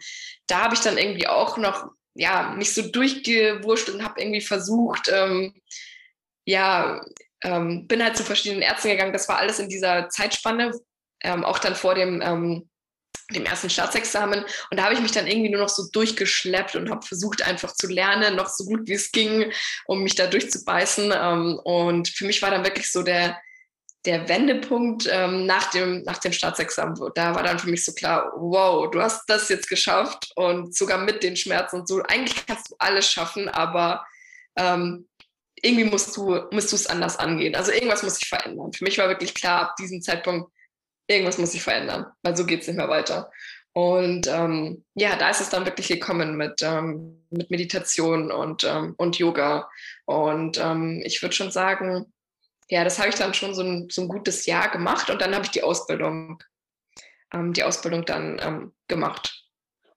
[0.49, 5.11] da habe ich dann irgendwie auch noch, ja, mich so durchgewurscht und habe irgendwie versucht,
[5.11, 5.55] ähm,
[6.45, 7.03] ja,
[7.43, 9.15] ähm, bin halt zu verschiedenen Ärzten gegangen.
[9.15, 10.79] Das war alles in dieser Zeitspanne,
[11.23, 12.69] ähm, auch dann vor dem ähm,
[13.33, 14.45] dem ersten Staatsexamen.
[14.71, 17.75] Und da habe ich mich dann irgendwie nur noch so durchgeschleppt und habe versucht, einfach
[17.75, 19.53] zu lernen, noch so gut wie es ging,
[19.87, 21.13] um mich da durchzubeißen.
[21.15, 23.39] Ähm, und für mich war dann wirklich so der,
[24.05, 26.95] der Wendepunkt ähm, nach, dem, nach dem Staatsexamen.
[27.15, 30.99] Da war dann für mich so klar, wow, du hast das jetzt geschafft und sogar
[30.99, 32.03] mit den Schmerzen und so.
[32.03, 34.05] Eigentlich kannst du alles schaffen, aber
[34.57, 35.09] ähm,
[35.63, 37.55] irgendwie musst du musst du es anders angehen.
[37.55, 38.73] Also irgendwas muss sich verändern.
[38.73, 40.51] Für mich war wirklich klar, ab diesem Zeitpunkt
[41.13, 43.31] irgendwas muss sich verändern, weil so geht es nicht mehr weiter.
[43.75, 48.95] Und ähm, ja, da ist es dann wirklich gekommen mit, ähm, mit Meditation und, ähm,
[48.99, 49.69] und Yoga.
[50.05, 52.13] Und ähm, ich würde schon sagen,
[52.69, 55.35] ja, das habe ich dann schon so ein, so ein gutes Jahr gemacht und dann
[55.35, 56.43] habe ich die Ausbildung,
[57.33, 59.43] ähm, die Ausbildung dann ähm, gemacht.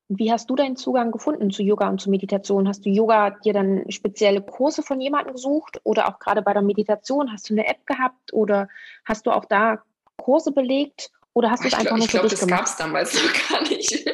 [0.07, 2.67] Wie hast du deinen Zugang gefunden zu Yoga und zu Meditation?
[2.67, 6.61] Hast du Yoga dir dann spezielle Kurse von jemandem gesucht oder auch gerade bei der
[6.61, 8.69] Meditation hast du eine App gehabt oder
[9.03, 9.83] hast du auch da
[10.17, 12.05] Kurse belegt oder hast du es einfach glaub, gemacht?
[12.05, 14.05] Ich glaube, das gab es damals noch gar nicht.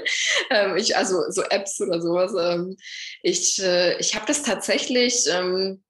[0.50, 2.34] ähm, ich, also so Apps oder sowas.
[2.40, 2.76] Ähm,
[3.22, 5.84] ich äh, ich habe das tatsächlich ähm,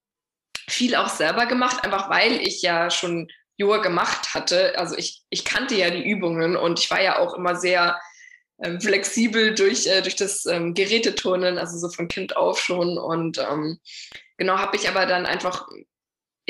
[0.67, 4.77] viel auch selber gemacht, einfach weil ich ja schon Yoga gemacht hatte.
[4.77, 7.99] Also ich, ich kannte ja die Übungen und ich war ja auch immer sehr
[8.61, 12.97] ähm, flexibel durch, äh, durch das ähm, Geräteturnen, also so von Kind auf schon.
[12.97, 13.79] Und ähm,
[14.37, 15.67] genau habe ich aber dann einfach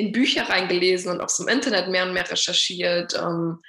[0.02, 3.14] in Bücher reingelesen und auch so im Internet mehr und mehr recherchiert.
[3.14, 3.60] Ähm,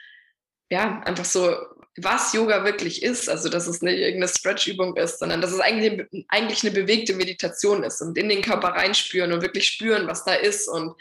[0.71, 1.55] ja, einfach so,
[1.99, 3.29] was Yoga wirklich ist.
[3.29, 7.85] Also, dass es nicht irgendeine Stretch-Übung ist, sondern dass es eigentlich, eigentlich eine bewegte Meditation
[7.85, 10.69] ist und in den Körper reinspüren und wirklich spüren, was da ist.
[10.69, 10.95] Und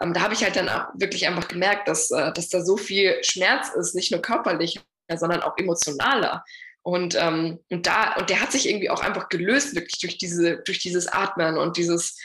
[0.00, 2.76] ähm, da habe ich halt dann auch wirklich einfach gemerkt, dass, äh, dass da so
[2.76, 4.78] viel Schmerz ist, nicht nur körperlich,
[5.16, 6.44] sondern auch emotionaler.
[6.82, 10.58] Und, ähm, und da, und der hat sich irgendwie auch einfach gelöst, wirklich durch diese,
[10.58, 12.18] durch dieses Atmen und dieses,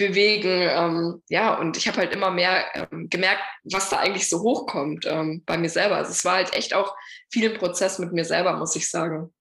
[0.00, 0.62] bewegen.
[0.62, 5.06] Ähm, ja, und ich habe halt immer mehr ähm, gemerkt, was da eigentlich so hochkommt
[5.06, 5.96] ähm, bei mir selber.
[5.96, 6.96] Also es war halt echt auch
[7.30, 9.32] viel Prozess mit mir selber, muss ich sagen.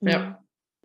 [0.00, 0.18] Ja.
[0.18, 0.36] Mhm.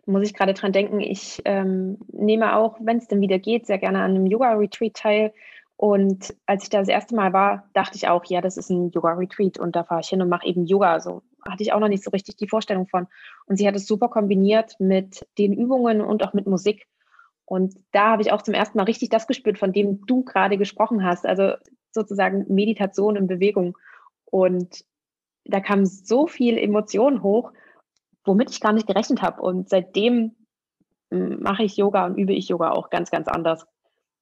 [0.06, 3.78] Muss ich gerade dran denken, ich ähm, nehme auch, wenn es denn wieder geht, sehr
[3.78, 5.32] gerne an einem Yoga-Retreat teil.
[5.76, 8.90] Und als ich da das erste Mal war, dachte ich auch, ja, das ist ein
[8.90, 10.98] Yoga-Retreat und da fahre ich hin und mache eben Yoga.
[11.00, 13.06] So hatte ich auch noch nicht so richtig die Vorstellung von.
[13.46, 16.86] Und sie hat es super kombiniert mit den Übungen und auch mit Musik.
[17.50, 20.56] Und da habe ich auch zum ersten Mal richtig das gespürt, von dem du gerade
[20.56, 21.26] gesprochen hast.
[21.26, 21.54] Also
[21.90, 23.76] sozusagen Meditation in Bewegung.
[24.24, 24.84] Und
[25.44, 27.50] da kam so viel Emotion hoch,
[28.24, 29.42] womit ich gar nicht gerechnet habe.
[29.42, 30.36] Und seitdem
[31.10, 33.66] hm, mache ich Yoga und übe ich Yoga auch ganz, ganz anders.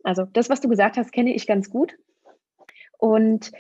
[0.04, 1.92] Also das, was du gesagt hast, kenne ich ganz gut.
[2.96, 3.52] Und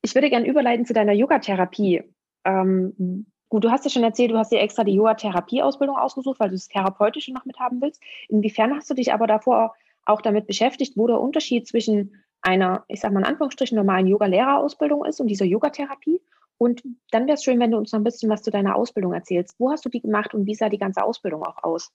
[0.00, 2.04] ich würde gerne überleiten zu deiner Yogatherapie.
[2.44, 6.50] Ähm, Gut, du hast ja schon erzählt, du hast dir extra die Yoga-Therapie-Ausbildung ausgesucht, weil
[6.50, 8.02] du das Therapeutische noch mit haben willst.
[8.28, 13.00] Inwiefern hast du dich aber davor auch damit beschäftigt, wo der Unterschied zwischen einer, ich
[13.00, 16.20] sag mal in Anführungsstrichen, normalen Yoga-Lehrerausbildung ist und dieser Yogatherapie?
[16.58, 19.12] Und dann wäre es schön, wenn du uns noch ein bisschen was zu deiner Ausbildung
[19.12, 19.54] erzählst.
[19.58, 21.92] Wo hast du die gemacht und wie sah die ganze Ausbildung auch aus?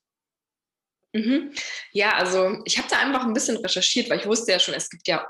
[1.14, 1.52] Mhm.
[1.92, 4.90] Ja, also ich habe da einfach ein bisschen recherchiert, weil ich wusste ja schon, es
[4.90, 5.26] gibt ja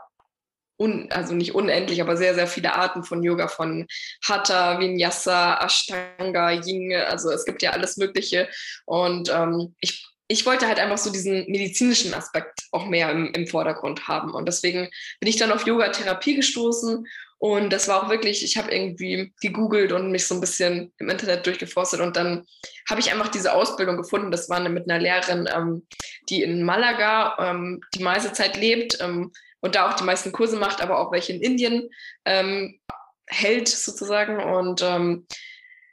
[0.78, 3.88] un, also nicht unendlich, aber sehr, sehr viele Arten von Yoga, von
[4.28, 8.50] Hatha, Vinyasa, Ashtanga, Yin, also es gibt ja alles Mögliche.
[8.86, 13.48] Und ähm, ich, ich wollte halt einfach so diesen medizinischen Aspekt auch mehr im, im
[13.48, 14.34] Vordergrund haben.
[14.34, 17.06] Und deswegen bin ich dann auf Yoga-Therapie gestoßen
[17.44, 21.10] Und das war auch wirklich, ich habe irgendwie gegoogelt und mich so ein bisschen im
[21.10, 22.46] Internet durchgeforstet und dann
[22.90, 24.32] habe ich einfach diese Ausbildung gefunden.
[24.32, 25.86] Das war mit einer Lehrerin, ähm,
[26.30, 29.34] die in Malaga ähm, die meiste Zeit lebt ähm,
[29.64, 31.90] und da auch die meisten Kurse macht, aber auch welche in Indien
[32.26, 32.80] ähm,
[33.28, 34.44] hält sozusagen.
[34.44, 35.26] Und ähm,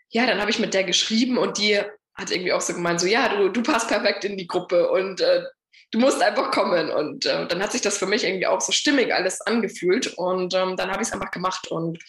[0.08, 1.80] ja, dann habe ich mit der geschrieben und die
[2.16, 5.20] hat irgendwie auch so gemeint, so ja, du, du passt perfekt in die Gruppe und
[5.20, 5.44] äh,
[5.92, 6.90] du musst einfach kommen.
[6.90, 10.08] Und äh, dann hat sich das für mich irgendwie auch so stimmig alles angefühlt.
[10.18, 11.68] Und ähm, dann habe ich es einfach gemacht.
[11.68, 12.00] Und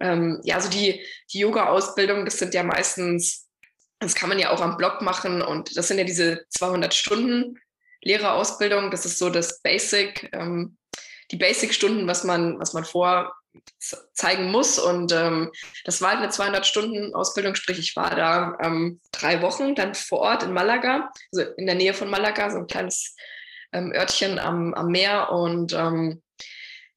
[0.00, 3.48] ähm, ja, also die, die Yoga-Ausbildung, das sind ja meistens,
[4.00, 5.40] das kann man ja auch am Blog machen.
[5.40, 7.58] Und das sind ja diese 200 Stunden
[8.02, 8.90] Lehrerausbildung.
[8.90, 10.76] Das ist so das Basic, ähm,
[11.30, 13.32] die Basic-Stunden, was man, was man vor
[14.12, 14.78] zeigen muss.
[14.78, 15.50] Und ähm,
[15.84, 20.42] das war halt eine 200-Stunden-Ausbildung, sprich ich war da ähm, drei Wochen dann vor Ort
[20.42, 23.14] in Malaga, also in der Nähe von Malaga, so ein kleines
[23.72, 25.30] ähm, Örtchen am, am Meer.
[25.30, 26.22] Und ähm,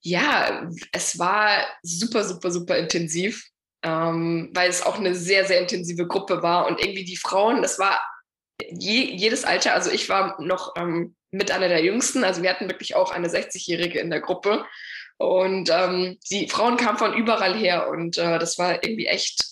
[0.02, 3.48] ja, es war super, super, super intensiv,
[3.84, 6.68] ähm, weil es auch eine sehr, sehr intensive Gruppe war.
[6.68, 8.00] Und irgendwie die Frauen, das war
[8.62, 12.70] je, jedes Alter, also ich war noch ähm, mit einer der jüngsten, also wir hatten
[12.70, 14.66] wirklich auch eine 60-Jährige in der Gruppe.
[15.18, 19.44] Und ähm, die Frauen kamen von überall her und äh, das war irgendwie echt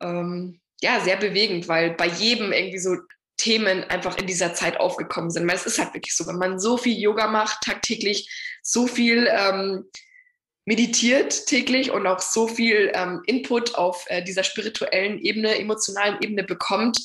[0.00, 2.96] ähm, ja, sehr bewegend, weil bei jedem irgendwie so
[3.36, 5.48] Themen einfach in dieser Zeit aufgekommen sind.
[5.48, 8.30] Weil es ist halt wirklich so, wenn man so viel Yoga macht tagtäglich,
[8.62, 9.84] so viel ähm,
[10.64, 16.44] meditiert täglich und auch so viel ähm, Input auf äh, dieser spirituellen Ebene, emotionalen Ebene
[16.44, 16.98] bekommt,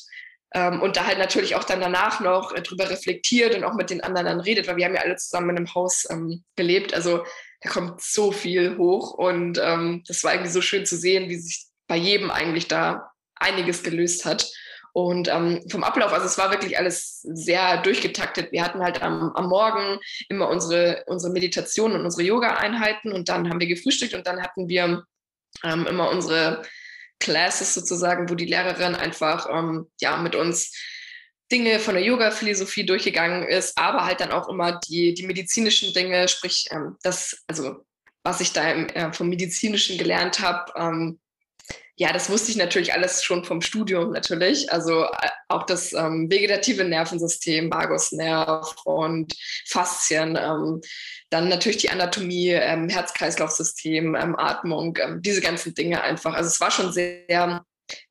[0.53, 3.89] ähm, und da halt natürlich auch dann danach noch äh, drüber reflektiert und auch mit
[3.89, 6.93] den anderen dann redet, weil wir haben ja alle zusammen in einem Haus ähm, gelebt.
[6.93, 7.23] Also
[7.61, 11.37] da kommt so viel hoch und ähm, das war irgendwie so schön zu sehen, wie
[11.37, 14.51] sich bei jedem eigentlich da einiges gelöst hat.
[14.93, 18.51] Und ähm, vom Ablauf, also es war wirklich alles sehr durchgetaktet.
[18.51, 23.49] Wir hatten halt am, am Morgen immer unsere, unsere Meditation und unsere Yoga-Einheiten und dann
[23.49, 25.05] haben wir gefrühstückt und dann hatten wir
[25.63, 26.63] ähm, immer unsere
[27.21, 30.75] Classes sozusagen, wo die Lehrerin einfach ähm, ja, mit uns
[31.49, 36.27] Dinge von der Yoga-Philosophie durchgegangen ist, aber halt dann auch immer die, die medizinischen Dinge,
[36.27, 37.86] sprich ähm, das, also
[38.23, 41.19] was ich da im, äh, vom Medizinischen gelernt habe, ähm,
[42.01, 44.71] ja, das wusste ich natürlich alles schon vom Studium natürlich.
[44.71, 49.35] Also äh, auch das ähm, vegetative Nervensystem, Vagusnerv und
[49.67, 50.81] Faszien, ähm,
[51.29, 56.33] dann natürlich die Anatomie, ähm, Herz-Kreislauf-System, ähm, Atmung, ähm, diese ganzen Dinge einfach.
[56.33, 57.63] Also es war schon sehr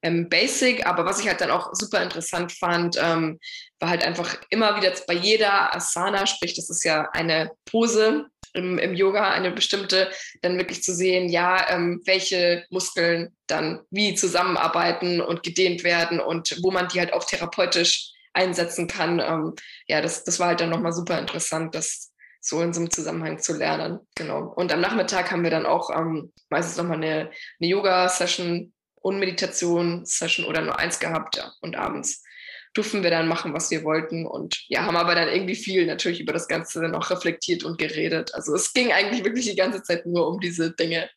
[0.02, 4.76] ähm, basic, aber was ich halt dann auch super interessant fand, war halt einfach immer
[4.76, 10.10] wieder bei jeder Asana, sprich, das ist ja eine Pose im, im Yoga, eine bestimmte,
[10.42, 16.58] dann wirklich zu sehen, ja, ähm, welche Muskeln dann wie zusammenarbeiten und gedehnt werden und
[16.62, 19.20] wo man die halt auch therapeutisch einsetzen kann.
[19.20, 19.54] Ähm,
[19.86, 23.38] ja, das, das war halt dann nochmal super interessant, das so in so einem Zusammenhang
[23.38, 24.00] zu lernen.
[24.14, 24.52] Genau.
[24.56, 30.46] Und am Nachmittag haben wir dann auch ähm, meistens nochmal eine, eine Yoga-Session und Meditation-Session
[30.46, 31.36] oder nur eins gehabt.
[31.36, 31.52] Ja.
[31.60, 32.22] Und abends
[32.74, 34.26] durften wir dann machen, was wir wollten.
[34.26, 38.34] Und ja, haben aber dann irgendwie viel natürlich über das Ganze noch reflektiert und geredet.
[38.34, 41.10] Also es ging eigentlich wirklich die ganze Zeit nur um diese Dinge.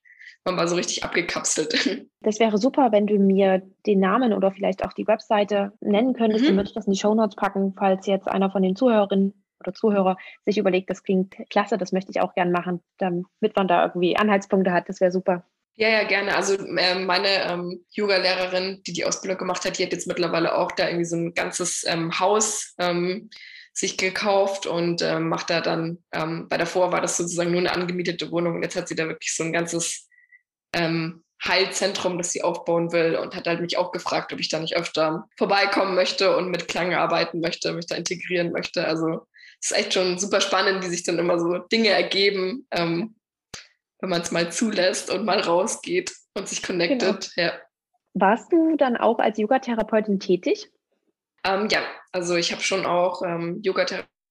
[0.46, 1.74] Man war so richtig abgekapselt.
[2.26, 6.44] Das wäre super, wenn du mir den Namen oder vielleicht auch die Webseite nennen könntest.
[6.44, 6.48] Mhm.
[6.48, 9.74] Dann würde ich das in die Shownotes packen, falls jetzt einer von den Zuhörerinnen oder
[9.74, 13.88] Zuhörer sich überlegt, das klingt klasse, das möchte ich auch gern machen, damit man da
[13.88, 14.88] irgendwie Anhaltspunkte hat.
[14.88, 15.46] Das wäre super.
[15.76, 16.36] Ja, ja, gerne.
[16.36, 20.72] Also äh, meine ähm, Yoga-Lehrerin, die die Ausbildung gemacht hat, die hat jetzt mittlerweile auch
[20.72, 23.30] da irgendwie so ein ganzes ähm, Haus ähm,
[23.74, 27.74] sich gekauft und ähm, macht da dann, ähm, bei davor war das sozusagen nur eine
[27.74, 30.08] angemietete Wohnung und jetzt hat sie da wirklich so ein ganzes
[30.74, 34.60] ähm, Heilzentrum, das sie aufbauen will und hat halt mich auch gefragt, ob ich da
[34.60, 38.86] nicht öfter vorbeikommen möchte und mit Klang arbeiten möchte, mich da integrieren möchte.
[38.86, 39.28] Also
[39.62, 43.16] es ist echt schon super spannend, wie sich dann immer so Dinge ergeben, ähm,
[44.00, 47.32] wenn man es mal zulässt und mal rausgeht und sich connectet.
[47.36, 47.48] Genau.
[47.48, 47.54] Ja.
[48.14, 50.70] Warst du dann auch als Yogatherapeutin tätig?
[51.46, 51.82] Ähm, ja,
[52.12, 53.60] also ich habe schon auch ähm,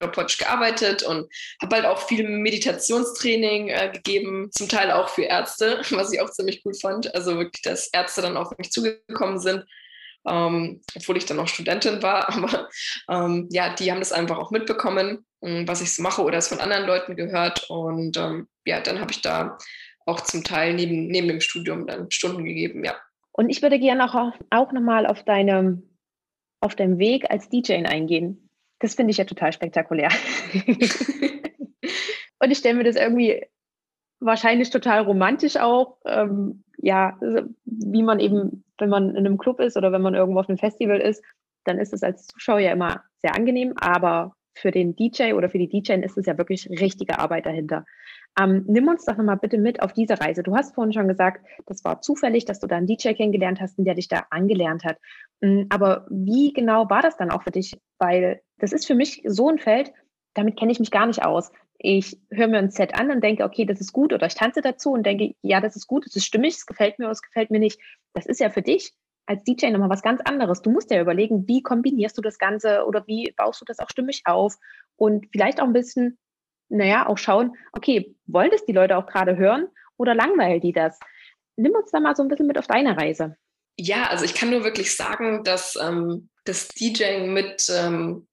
[0.03, 5.81] Yogatherapeutisch gearbeitet und habe halt auch viel Meditationstraining äh, gegeben, zum Teil auch für Ärzte,
[5.91, 7.13] was ich auch ziemlich cool fand.
[7.15, 9.65] Also wirklich, dass Ärzte dann auf mich zugekommen sind,
[10.27, 12.29] ähm, obwohl ich dann auch Studentin war.
[12.33, 12.69] Aber
[13.09, 16.61] ähm, ja, die haben das einfach auch mitbekommen was ich so mache oder es von
[16.61, 17.69] anderen Leuten gehört.
[17.69, 19.57] Und ähm, ja, dann habe ich da
[20.05, 22.95] auch zum Teil neben, neben dem Studium dann Stunden gegeben, ja.
[23.33, 25.81] Und ich würde gerne auch, auch nochmal auf, deine,
[26.61, 28.49] auf deinem Weg als DJ eingehen.
[28.83, 30.09] Das finde ich ja total spektakulär.
[32.39, 33.45] Und ich stelle mir das irgendwie
[34.19, 35.99] wahrscheinlich total romantisch auch.
[36.05, 37.17] Ähm, ja,
[37.63, 40.57] wie man eben, wenn man in einem Club ist oder wenn man irgendwo auf einem
[40.57, 41.23] Festival ist,
[41.63, 45.59] dann ist es als Zuschauer ja immer sehr angenehm, aber für den DJ oder für
[45.59, 47.85] die DJ ist es ja wirklich richtige Arbeit dahinter.
[48.39, 50.41] Ähm, nimm uns doch nochmal bitte mit auf diese Reise.
[50.41, 53.77] Du hast vorhin schon gesagt, das war zufällig, dass du da einen DJ kennengelernt hast
[53.77, 54.97] und der dich da angelernt hat.
[55.41, 57.77] Mm, aber wie genau war das dann auch für dich?
[57.99, 59.93] Weil das ist für mich so ein Feld,
[60.33, 61.51] damit kenne ich mich gar nicht aus.
[61.77, 64.61] Ich höre mir ein Set an und denke, okay, das ist gut, oder ich tanze
[64.61, 67.21] dazu und denke, ja, das ist gut, das ist stimmig, es gefällt mir oder es
[67.21, 67.79] gefällt mir nicht.
[68.13, 68.93] Das ist ja für dich
[69.25, 70.61] als DJ nochmal was ganz anderes.
[70.61, 73.89] Du musst ja überlegen, wie kombinierst du das Ganze oder wie baust du das auch
[73.89, 74.57] stimmig auf
[74.95, 76.17] und vielleicht auch ein bisschen,
[76.69, 80.99] naja, auch schauen, okay, wollen das die Leute auch gerade hören oder langweilen die das?
[81.55, 83.35] Nimm uns da mal so ein bisschen mit auf deine Reise.
[83.77, 88.27] Ja, also ich kann nur wirklich sagen, dass ähm, das DJing mit, ähm,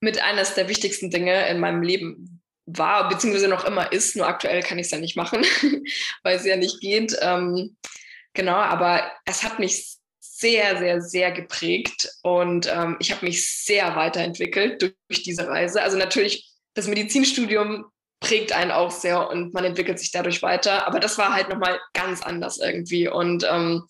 [0.00, 4.16] mit eines der wichtigsten Dinge in meinem Leben war, beziehungsweise noch immer ist.
[4.16, 5.44] Nur aktuell kann ich es ja nicht machen,
[6.22, 7.16] weil es ja nicht geht.
[7.20, 7.76] Ähm,
[8.34, 13.96] genau, aber es hat mich sehr, sehr, sehr geprägt und ähm, ich habe mich sehr
[13.96, 15.82] weiterentwickelt durch diese Reise.
[15.82, 17.86] Also natürlich, das Medizinstudium
[18.20, 21.80] prägt einen auch sehr und man entwickelt sich dadurch weiter, aber das war halt nochmal
[21.92, 23.86] ganz anders irgendwie und ähm,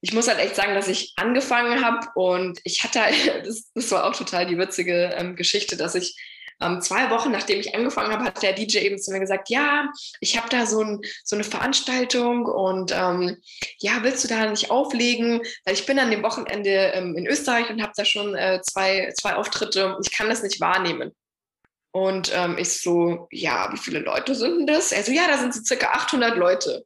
[0.00, 3.00] ich muss halt echt sagen, dass ich angefangen habe und ich hatte,
[3.44, 6.16] das, das war auch total die witzige ähm, Geschichte, dass ich
[6.60, 9.90] ähm, zwei Wochen nachdem ich angefangen habe, hat der DJ eben zu mir gesagt, ja,
[10.20, 13.38] ich habe da so, ein, so eine Veranstaltung und ähm,
[13.78, 15.40] ja, willst du da nicht auflegen?
[15.64, 19.12] Weil ich bin an dem Wochenende ähm, in Österreich und habe da schon äh, zwei,
[19.18, 21.12] zwei Auftritte und ich kann das nicht wahrnehmen.
[21.94, 24.90] Und ähm, ich so, ja, wie viele Leute sind denn das?
[24.90, 26.84] Er so, ja, da sind so circa 800 Leute.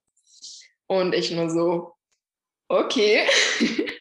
[0.87, 1.95] Und ich nur so,
[2.69, 3.27] okay.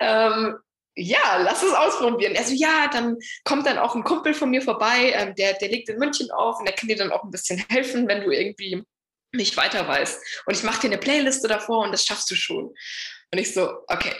[0.00, 0.58] ähm,
[0.96, 2.34] ja, lass es ausprobieren.
[2.34, 5.68] Er so, ja, dann kommt dann auch ein Kumpel von mir vorbei, ähm, der, der
[5.68, 8.32] legt in München auf und der kann dir dann auch ein bisschen helfen, wenn du
[8.32, 8.82] irgendwie
[9.30, 10.42] nicht weiter weißt.
[10.46, 12.74] Und ich mache dir eine Playliste davor und das schaffst du schon.
[13.30, 14.12] Und ich so, okay,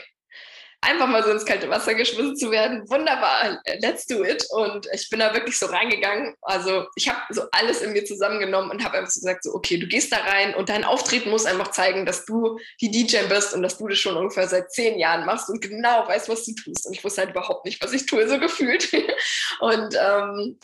[0.81, 2.89] einfach mal so ins kalte Wasser geschmissen zu werden.
[2.89, 4.45] Wunderbar, let's do it.
[4.49, 6.35] Und ich bin da wirklich so reingegangen.
[6.41, 9.77] Also ich habe so alles in mir zusammengenommen und habe einfach so gesagt, so, okay,
[9.77, 13.53] du gehst da rein und dein Auftreten muss einfach zeigen, dass du die DJ bist
[13.53, 16.53] und dass du das schon ungefähr seit zehn Jahren machst und genau weißt, was du
[16.53, 16.85] tust.
[16.85, 18.91] Und ich wusste halt überhaupt nicht, was ich tue, so gefühlt.
[19.59, 20.57] und ähm,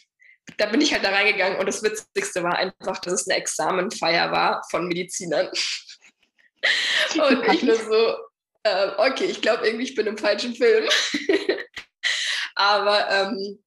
[0.57, 4.31] da bin ich halt da reingegangen und das Witzigste war einfach, dass es eine Examenfeier
[4.31, 5.49] war von Medizinern.
[7.15, 8.15] und ich nur so,
[8.65, 10.85] äh, okay, ich glaube irgendwie, ich bin im falschen Film.
[12.55, 13.59] Aber ähm,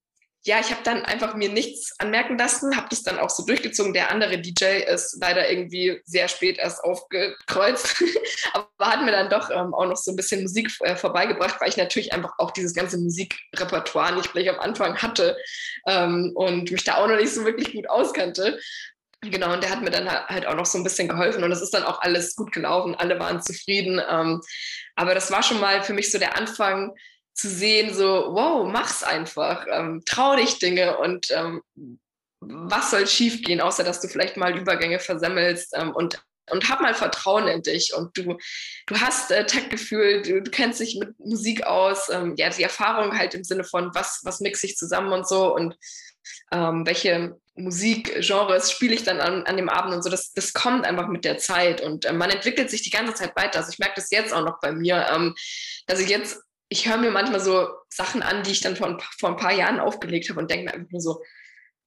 [0.44, 3.92] ja, ich habe dann einfach mir nichts anmerken lassen, habe das dann auch so durchgezogen.
[3.92, 8.02] Der andere DJ ist leider irgendwie sehr spät erst aufgekreuzt,
[8.54, 11.68] aber hat mir dann doch ähm, auch noch so ein bisschen Musik äh, vorbeigebracht, weil
[11.68, 15.37] ich natürlich einfach auch dieses ganze Musikrepertoire nicht gleich am Anfang hatte
[15.87, 18.58] ähm, und mich da auch noch nicht so wirklich gut auskannte.
[19.20, 21.61] Genau, und der hat mir dann halt auch noch so ein bisschen geholfen und es
[21.61, 24.00] ist dann auch alles gut gelaufen, alle waren zufrieden.
[24.09, 24.40] Ähm,
[24.94, 26.94] aber das war schon mal für mich so der Anfang
[27.35, 31.62] zu sehen, so, wow, mach's einfach, ähm, trau dich Dinge und ähm,
[32.40, 37.46] was soll schiefgehen, außer dass du vielleicht mal Übergänge versemmelst und und hab mal Vertrauen
[37.46, 38.38] in dich und du,
[38.87, 43.18] du hast äh, Taktgefühl, du, du kennst dich mit Musik aus, ähm, ja, die Erfahrung
[43.18, 45.76] halt im Sinne von, was, was mixe ich zusammen und so und
[46.52, 50.10] ähm, welche Musikgenres spiele ich dann an, an dem Abend und so.
[50.10, 53.36] Das, das kommt einfach mit der Zeit und äh, man entwickelt sich die ganze Zeit
[53.36, 53.58] weiter.
[53.58, 55.34] Also ich merke das jetzt auch noch bei mir, ähm,
[55.86, 58.98] dass ich jetzt, ich höre mir manchmal so Sachen an, die ich dann vor ein,
[58.98, 61.22] paar, vor ein paar Jahren aufgelegt habe und denke mir einfach nur so,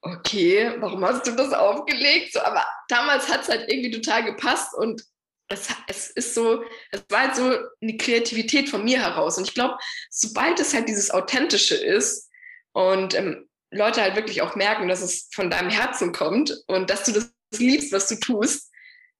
[0.02, 2.34] okay, warum hast du das aufgelegt?
[2.34, 5.04] So, aber damals hat es halt irgendwie total gepasst und
[5.48, 9.38] es, es ist so, es war halt so eine Kreativität von mir heraus.
[9.38, 9.78] Und ich glaube,
[10.10, 12.30] sobald es halt dieses Authentische ist
[12.72, 17.06] und ähm, Leute halt wirklich auch merken, dass es von deinem Herzen kommt und dass
[17.06, 18.72] du das liebst, was du tust,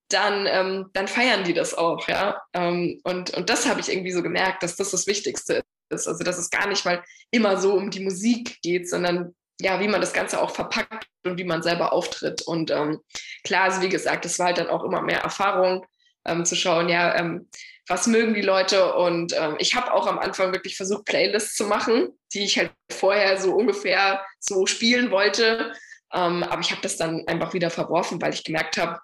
[0.08, 2.40] dann, ähm, dann feiern die das auch, ja.
[2.52, 6.06] Ähm, und, und das habe ich irgendwie so gemerkt, dass das das Wichtigste ist.
[6.06, 9.88] Also, dass es gar nicht mal immer so um die Musik geht, sondern ja, wie
[9.88, 12.42] man das Ganze auch verpackt und wie man selber auftritt.
[12.42, 13.00] Und ähm,
[13.44, 15.86] klar, also wie gesagt, es war halt dann auch immer mehr Erfahrung
[16.24, 17.48] ähm, zu schauen, ja, ähm,
[17.88, 18.94] was mögen die Leute.
[18.94, 22.72] Und ähm, ich habe auch am Anfang wirklich versucht, Playlists zu machen, die ich halt
[22.90, 25.72] vorher so ungefähr so spielen wollte.
[26.12, 29.00] Ähm, aber ich habe das dann einfach wieder verworfen, weil ich gemerkt habe,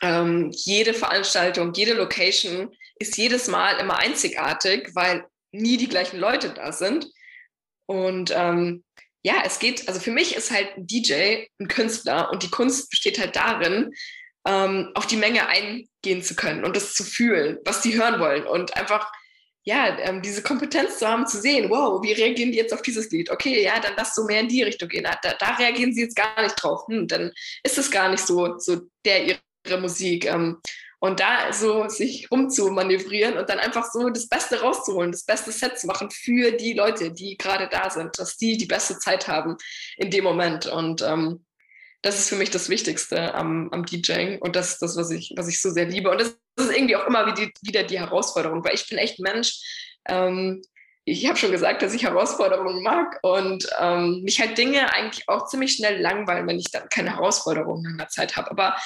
[0.00, 6.50] ähm, jede Veranstaltung, jede Location ist jedes Mal immer einzigartig, weil nie die gleichen Leute
[6.50, 7.06] da sind.
[7.86, 8.84] Und ähm,
[9.22, 12.90] ja, es geht, also für mich ist halt ein DJ ein Künstler und die Kunst
[12.90, 13.92] besteht halt darin,
[14.46, 18.44] ähm, auf die Menge eingehen zu können und das zu fühlen, was die hören wollen
[18.44, 19.10] und einfach
[19.64, 23.10] ja, ähm, diese Kompetenz zu haben, zu sehen, wow, wie reagieren die jetzt auf dieses
[23.10, 23.30] Lied?
[23.30, 25.04] Okay, ja, dann lass so mehr in die Richtung gehen.
[25.04, 26.82] Da, da reagieren sie jetzt gar nicht drauf.
[26.88, 27.30] Hm, dann
[27.62, 30.26] ist es gar nicht so, so der ihre Musik.
[30.26, 30.60] Ähm,
[30.98, 35.78] und da so sich rumzumanövrieren und dann einfach so das Beste rauszuholen, das beste Set
[35.78, 39.56] zu machen für die Leute, die gerade da sind, dass die die beste Zeit haben
[39.96, 40.66] in dem Moment.
[40.66, 41.44] Und ähm,
[42.02, 45.32] das ist für mich das Wichtigste am, am DJing und das ist das, was ich,
[45.36, 46.10] was ich so sehr liebe.
[46.10, 49.18] Und das, ist irgendwie auch immer wieder die, wieder die Herausforderung, weil ich bin echt
[49.20, 49.58] Mensch.
[50.06, 50.60] Ähm,
[51.04, 55.46] ich habe schon gesagt, dass ich Herausforderungen mag und ähm, mich halt Dinge eigentlich auch
[55.48, 58.50] ziemlich schnell langweilen, wenn ich dann keine Herausforderungen in der Zeit habe.
[58.50, 58.76] Aber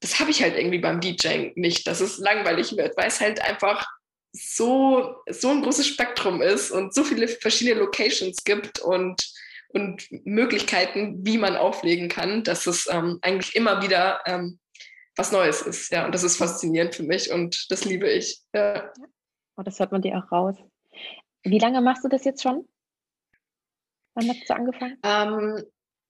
[0.00, 3.42] das habe ich halt irgendwie beim DJing nicht, dass es langweilig wird, weil es halt
[3.42, 3.86] einfach
[4.32, 9.20] so, so ein großes Spektrum ist und so viele verschiedene Locations gibt und,
[9.72, 14.58] und Möglichkeiten, wie man auflegen kann, dass es ähm, eigentlich immer wieder ähm,
[15.16, 15.90] was Neues ist.
[15.90, 18.40] Ja, und das ist faszinierend für mich und das liebe ich.
[18.54, 18.92] Ja.
[19.56, 20.56] Oh, das hört man dir auch raus.
[21.42, 22.68] Wie lange machst du das jetzt schon?
[24.14, 24.98] Wann hast du angefangen?
[25.02, 25.64] Ähm,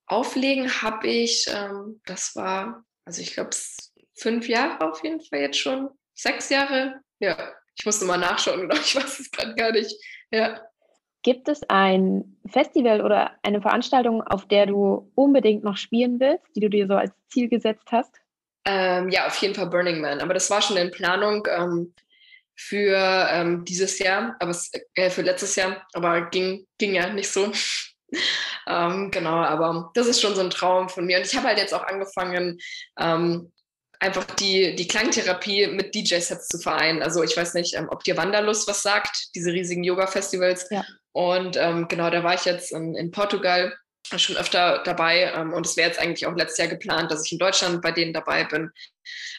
[0.07, 3.51] auflegen habe ich, ähm, das war, also ich glaube,
[4.15, 5.91] fünf Jahre auf jeden Fall jetzt schon.
[6.15, 7.01] Sechs Jahre?
[7.19, 9.95] Ja, ich musste mal nachschauen, oder ich weiß es gerade gar nicht.
[10.31, 10.61] Ja.
[11.23, 16.61] Gibt es ein Festival oder eine Veranstaltung, auf der du unbedingt noch spielen willst, die
[16.61, 18.15] du dir so als Ziel gesetzt hast?
[18.65, 20.21] Ähm, ja, auf jeden Fall Burning Man.
[20.21, 21.47] Aber das war schon in Planung.
[21.51, 21.95] Ähm,
[22.63, 27.31] für ähm, dieses Jahr, aber es, äh, für letztes Jahr, aber ging, ging ja nicht
[27.31, 27.51] so.
[28.67, 31.17] ähm, genau, aber das ist schon so ein Traum von mir.
[31.17, 32.59] Und ich habe halt jetzt auch angefangen,
[32.99, 33.51] ähm,
[33.99, 37.03] einfach die, die Klangtherapie mit DJ-Sets zu vereinen.
[37.03, 40.69] Also ich weiß nicht, ähm, ob dir Wanderlust was sagt, diese riesigen Yoga-Festivals.
[40.71, 40.85] Ja.
[41.13, 43.73] Und ähm, genau, da war ich jetzt in, in Portugal
[44.17, 47.33] schon öfter dabei ähm, und es wäre jetzt eigentlich auch letztes Jahr geplant, dass ich
[47.33, 48.71] in Deutschland bei denen dabei bin.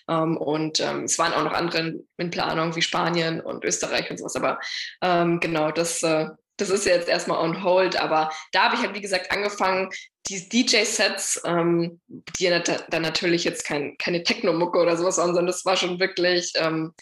[0.08, 4.18] Ähm, und ähm, es waren auch noch andere in Planung wie Spanien und Österreich und
[4.18, 4.36] sowas.
[4.36, 4.60] Aber
[5.02, 7.98] ähm, genau, das, äh, das ist jetzt erstmal on hold.
[7.98, 9.90] Aber da habe ich halt, wie gesagt, angefangen,
[10.28, 12.50] die DJ-Sets, ähm, die
[12.90, 16.94] dann natürlich jetzt kein, keine Techno-Mucke oder sowas waren, sondern das war schon wirklich ähm,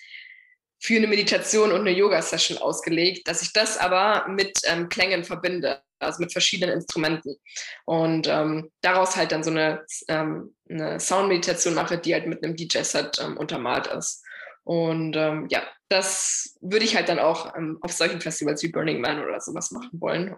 [0.80, 5.82] für eine Meditation und eine Yoga-Session ausgelegt, dass ich das aber mit ähm, Klängen verbinde
[6.00, 7.36] also mit verschiedenen Instrumenten.
[7.86, 12.56] Und ähm, daraus halt dann so eine, ähm, eine Soundmeditation mache, die halt mit einem
[12.56, 14.24] DJ-Set ähm, untermalt ist.
[14.64, 19.02] Und ähm, ja, das würde ich halt dann auch ähm, auf solchen Festivals wie Burning
[19.02, 20.36] Man oder sowas machen wollen.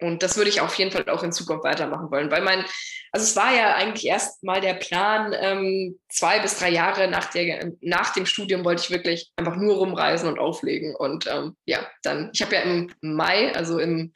[0.00, 2.64] Und das würde ich auf jeden Fall auch in Zukunft weitermachen wollen, weil mein,
[3.10, 7.30] also es war ja eigentlich erst mal der Plan, ähm, zwei bis drei Jahre nach,
[7.32, 10.94] der, nach dem Studium wollte ich wirklich einfach nur rumreisen und auflegen.
[10.94, 14.12] Und ähm, ja, dann, ich habe ja im Mai, also im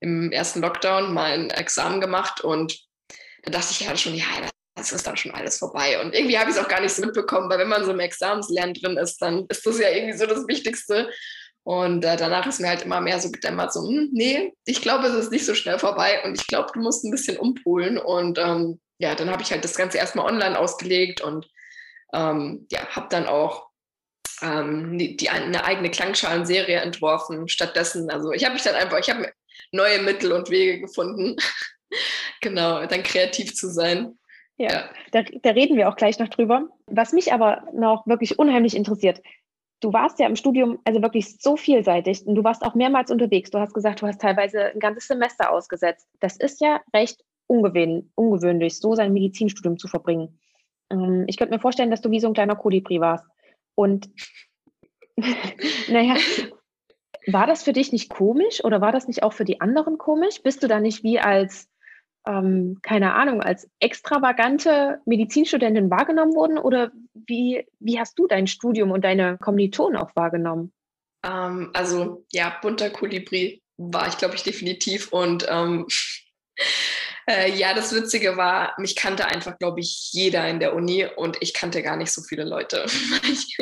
[0.00, 2.78] im ersten Lockdown mein Examen gemacht und
[3.42, 4.24] da dachte ich ja schon, ja,
[4.74, 6.00] das ist dann schon alles vorbei.
[6.00, 8.00] Und irgendwie habe ich es auch gar nicht so mitbekommen, weil wenn man so im
[8.00, 11.10] Examenslernen drin ist, dann ist das ja irgendwie so das Wichtigste.
[11.68, 15.06] Und äh, danach ist mir halt immer mehr so gedämmert, so, hm, nee, ich glaube,
[15.06, 17.98] es ist nicht so schnell vorbei und ich glaube, du musst ein bisschen umpolen.
[17.98, 21.46] Und ähm, ja, dann habe ich halt das Ganze erstmal online ausgelegt und
[22.14, 23.68] ähm, ja, habe dann auch
[24.40, 27.48] ähm, die, die, eine eigene Klangschalenserie entworfen.
[27.48, 29.30] Stattdessen, also ich habe mich dann einfach, ich habe
[29.70, 31.36] neue Mittel und Wege gefunden.
[32.40, 34.18] genau, dann kreativ zu sein.
[34.56, 34.90] Ja, ja.
[35.12, 36.66] Da, da reden wir auch gleich noch drüber.
[36.86, 39.20] Was mich aber noch wirklich unheimlich interessiert,
[39.80, 43.50] du warst ja im Studium also wirklich so vielseitig und du warst auch mehrmals unterwegs.
[43.50, 46.08] Du hast gesagt, du hast teilweise ein ganzes Semester ausgesetzt.
[46.20, 50.38] Das ist ja recht ungewöhn, ungewöhnlich, so sein Medizinstudium zu verbringen.
[50.90, 53.24] Ähm, ich könnte mir vorstellen, dass du wie so ein kleiner Kolibri warst.
[53.74, 54.10] Und
[55.88, 56.16] naja,
[57.26, 60.42] war das für dich nicht komisch oder war das nicht auch für die anderen komisch?
[60.42, 61.68] Bist du da nicht wie als,
[62.28, 68.90] ähm, keine Ahnung, als extravagante Medizinstudentin wahrgenommen worden oder wie, wie hast du dein Studium
[68.90, 70.72] und deine Kommilitonen auch wahrgenommen?
[71.24, 75.86] Ähm, also ja, bunter Kolibri war ich, glaube ich, definitiv und ähm,
[77.28, 81.36] Äh, ja, das Witzige war, mich kannte einfach, glaube ich, jeder in der Uni und
[81.40, 82.86] ich kannte gar nicht so viele Leute.
[83.22, 83.54] ich,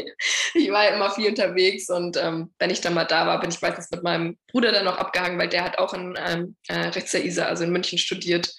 [0.54, 3.60] ich war immer viel unterwegs und ähm, wenn ich dann mal da war, bin ich
[3.60, 7.10] meistens mit meinem Bruder dann noch abgehangen, weil der hat auch in ähm, äh, Rechts
[7.10, 8.54] der ISA, also in München studiert.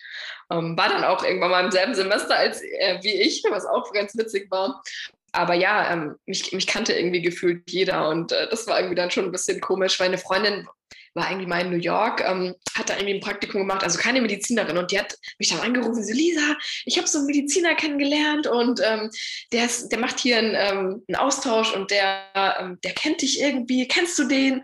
[0.52, 3.94] Ähm, war dann auch irgendwann mal im selben Semester als äh, wie ich, was auch
[3.94, 4.82] ganz witzig war.
[5.32, 9.12] Aber ja, ähm, mich, mich kannte irgendwie gefühlt jeder und äh, das war irgendwie dann
[9.12, 10.68] schon ein bisschen komisch, weil eine Freundin
[11.18, 14.22] war irgendwie mal in New York, ähm, hat da irgendwie ein Praktikum gemacht, also keine
[14.22, 14.78] Medizinerin.
[14.78, 16.56] Und die hat mich dann angerufen, so, Lisa,
[16.86, 19.10] ich habe so einen Mediziner kennengelernt und ähm,
[19.52, 22.22] der, ist, der macht hier einen, ähm, einen Austausch und der,
[22.60, 24.64] ähm, der kennt dich irgendwie, kennst du den?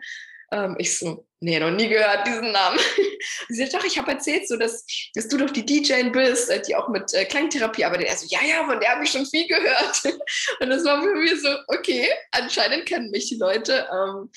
[0.53, 2.77] Ähm, ich so, nee, noch nie gehört diesen Namen.
[3.49, 4.85] Sie sagt, doch, ich habe erzählt, so, dass,
[5.15, 8.07] dass du doch die DJ bist, äh, die auch mit äh, Klangtherapie arbeitet.
[8.07, 10.01] Er so, ja, ja, von der habe ich schon viel gehört.
[10.59, 13.87] Und das war für mich so, okay, anscheinend kennen mich die Leute.
[13.91, 14.29] Ähm,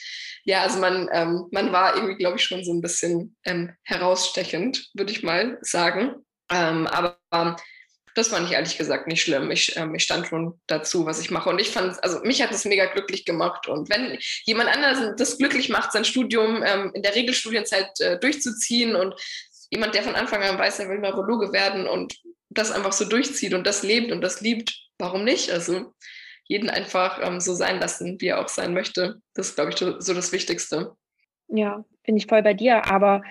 [0.45, 4.89] ja, also man, ähm, man war irgendwie, glaube ich, schon so ein bisschen ähm, herausstechend,
[4.95, 6.15] würde ich mal sagen.
[6.51, 7.19] Ähm, aber
[8.17, 9.51] das fand ich ehrlich gesagt nicht schlimm.
[9.51, 11.51] Ich, ähm, ich stand schon dazu, was ich mache.
[11.51, 13.69] Und ich fand, also mich hat es mega glücklich gemacht.
[13.69, 18.97] Und wenn jemand anders das glücklich macht, sein Studium ähm, in der Regelstudienzeit äh, durchzuziehen
[18.97, 19.15] und
[19.71, 22.17] jemand, der von Anfang an weiß, er will Neurologe werden und
[22.49, 25.53] das einfach so durchzieht und das lebt und das liebt, warum nicht?
[25.53, 25.93] Also
[26.45, 29.21] jeden einfach ähm, so sein lassen, wie er auch sein möchte.
[29.35, 30.93] Das ist, glaube ich, so das Wichtigste.
[31.49, 32.87] Ja, bin ich voll bei dir.
[32.87, 33.23] Aber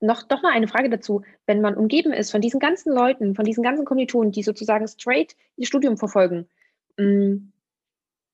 [0.00, 1.22] noch doch mal eine Frage dazu.
[1.46, 5.36] Wenn man umgeben ist von diesen ganzen Leuten, von diesen ganzen Kommilitonen, die sozusagen straight
[5.56, 6.48] ihr Studium verfolgen
[6.96, 7.36] mm,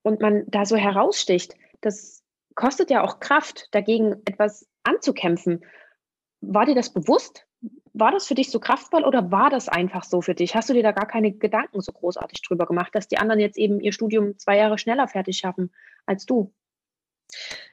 [0.03, 2.25] und man da so heraussticht, das
[2.55, 5.65] kostet ja auch Kraft, dagegen etwas anzukämpfen.
[6.41, 7.47] War dir das bewusst?
[7.93, 10.55] War das für dich so kraftvoll oder war das einfach so für dich?
[10.55, 13.59] Hast du dir da gar keine Gedanken so großartig drüber gemacht, dass die anderen jetzt
[13.59, 15.73] eben ihr Studium zwei Jahre schneller fertig schaffen
[16.07, 16.53] als du?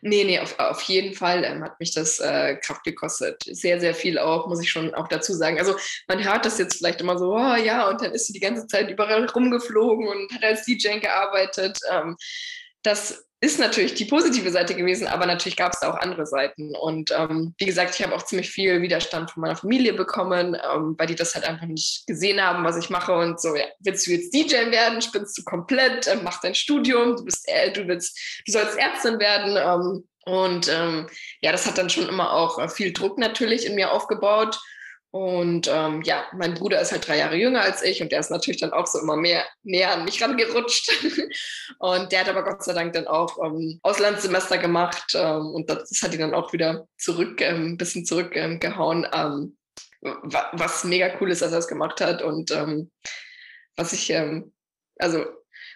[0.02, 3.44] Nee, nee, auf, auf jeden Fall ähm, hat mich das äh, Kraft gekostet.
[3.44, 5.58] Sehr, sehr viel auch, muss ich schon auch dazu sagen.
[5.58, 5.76] Also
[6.08, 8.68] man hört das jetzt vielleicht immer so, oh ja, und dann ist sie die ganze
[8.68, 11.80] Zeit überall rumgeflogen und hat als DJ gearbeitet.
[11.90, 12.18] Ähm,
[12.86, 16.74] das ist natürlich die positive Seite gewesen, aber natürlich gab es auch andere Seiten.
[16.76, 20.96] Und ähm, wie gesagt, ich habe auch ziemlich viel Widerstand von meiner Familie bekommen, ähm,
[20.98, 23.14] weil die das halt einfach nicht gesehen haben, was ich mache.
[23.14, 25.02] Und so, ja, willst du jetzt DJ werden?
[25.02, 26.08] Spinnst du komplett?
[26.08, 29.58] Äh, mach dein Studium, du bist, äh, du willst, du sollst Ärztin werden.
[29.58, 31.08] Ähm, und ähm,
[31.42, 34.60] ja, das hat dann schon immer auch äh, viel Druck natürlich in mir aufgebaut.
[35.16, 38.32] Und ähm, ja, mein Bruder ist halt drei Jahre jünger als ich und der ist
[38.32, 40.92] natürlich dann auch so immer mehr näher an mich rangerutscht.
[41.80, 45.88] und der hat aber Gott sei Dank dann auch ähm, Auslandssemester gemacht ähm, und das,
[45.88, 49.58] das, hat ihn dann auch wieder zurück, ähm, ein bisschen zurückgehauen, ähm,
[50.02, 52.92] was mega cool ist, dass er es gemacht hat und ähm,
[53.78, 54.14] was ich,
[55.00, 55.26] also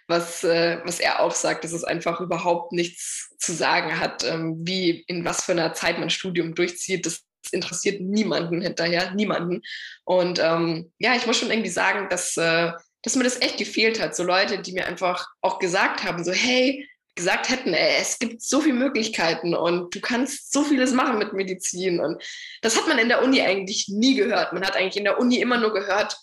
[0.09, 5.05] was, äh, was er auch sagt, dass es einfach überhaupt nichts zu sagen hat, wie
[5.07, 7.05] in was für einer Zeit man Studium durchzieht.
[7.05, 9.61] Das interessiert niemanden hinterher, niemanden.
[10.03, 12.71] Und ähm, ja, ich muss schon irgendwie sagen, dass, äh,
[13.03, 14.15] dass mir das echt gefehlt hat.
[14.15, 18.41] So Leute, die mir einfach auch gesagt haben, so hey, gesagt hätten, ey, es gibt
[18.41, 21.99] so viele Möglichkeiten und du kannst so vieles machen mit Medizin.
[21.99, 22.23] Und
[22.61, 24.53] das hat man in der Uni eigentlich nie gehört.
[24.53, 26.17] Man hat eigentlich in der Uni immer nur gehört,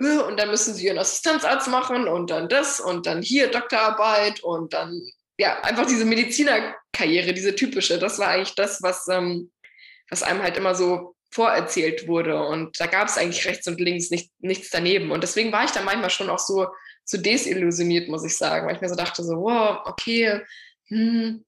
[0.00, 4.72] und dann müssen sie ihren Assistenzarzt machen und dann das und dann hier Doktorarbeit und
[4.72, 4.98] dann
[5.40, 7.98] ja, einfach diese Medizinerkarriere, diese typische.
[7.98, 9.50] Das war eigentlich das, was, ähm,
[10.10, 12.42] was einem halt immer so vorerzählt wurde.
[12.44, 15.12] Und da gab es eigentlich rechts und links nicht, nichts daneben.
[15.12, 16.66] Und deswegen war ich da manchmal schon auch so,
[17.04, 20.40] so desillusioniert, muss ich sagen, weil ich mir so dachte, so, wow, okay,
[20.88, 21.44] hm,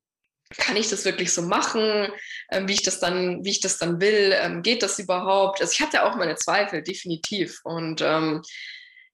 [0.57, 2.09] kann ich das wirklich so machen,
[2.51, 5.61] ähm, wie ich das dann, wie ich das dann will, ähm, geht das überhaupt?
[5.61, 7.61] Also ich hatte auch meine Zweifel, definitiv.
[7.65, 8.43] Und ähm,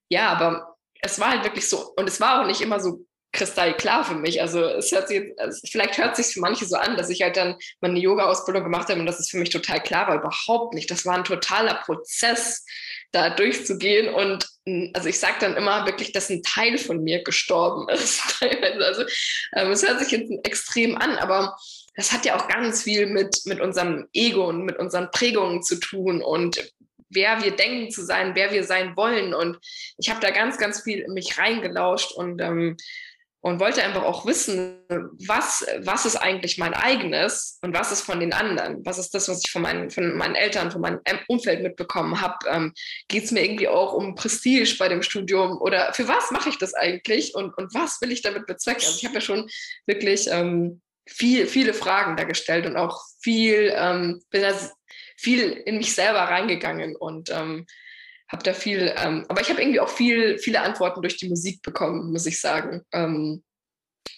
[0.08, 4.04] ja, aber es war halt wirklich so, und es war auch nicht immer so kristallklar
[4.04, 4.40] für mich.
[4.40, 7.36] Also es hört sich, also vielleicht hört sich für manche so an, dass ich halt
[7.36, 10.90] dann meine Yoga-Ausbildung gemacht habe und das ist für mich total klar war, überhaupt nicht.
[10.90, 12.64] Das war ein totaler Prozess,
[13.12, 14.46] da durchzugehen und
[14.94, 18.22] also ich sage dann immer wirklich, dass ein Teil von mir gestorben ist.
[18.42, 19.02] also
[19.56, 21.56] ähm, es hört sich jetzt extrem an, aber
[21.96, 25.76] das hat ja auch ganz viel mit, mit unserem Ego und mit unseren Prägungen zu
[25.80, 26.72] tun und
[27.10, 29.34] wer wir denken zu sein, wer wir sein wollen.
[29.34, 29.58] Und
[29.96, 32.76] ich habe da ganz, ganz viel in mich reingelauscht und ähm,
[33.48, 34.78] und wollte einfach auch wissen,
[35.26, 38.84] was, was ist eigentlich mein eigenes und was ist von den anderen?
[38.84, 42.36] Was ist das, was ich von meinen, von meinen Eltern, von meinem Umfeld mitbekommen habe?
[42.48, 42.72] Ähm,
[43.08, 46.58] Geht es mir irgendwie auch um Prestige bei dem Studium oder für was mache ich
[46.58, 48.84] das eigentlich und, und was will ich damit bezwecken?
[48.84, 49.48] Also ich habe ja schon
[49.86, 54.52] wirklich ähm, viel, viele Fragen da gestellt und auch viel, ähm, bin da
[55.16, 57.66] viel in mich selber reingegangen und ähm,
[58.28, 61.62] habe da viel, ähm, aber ich habe irgendwie auch viel, viele Antworten durch die Musik
[61.62, 62.82] bekommen, muss ich sagen.
[62.92, 63.42] Ähm,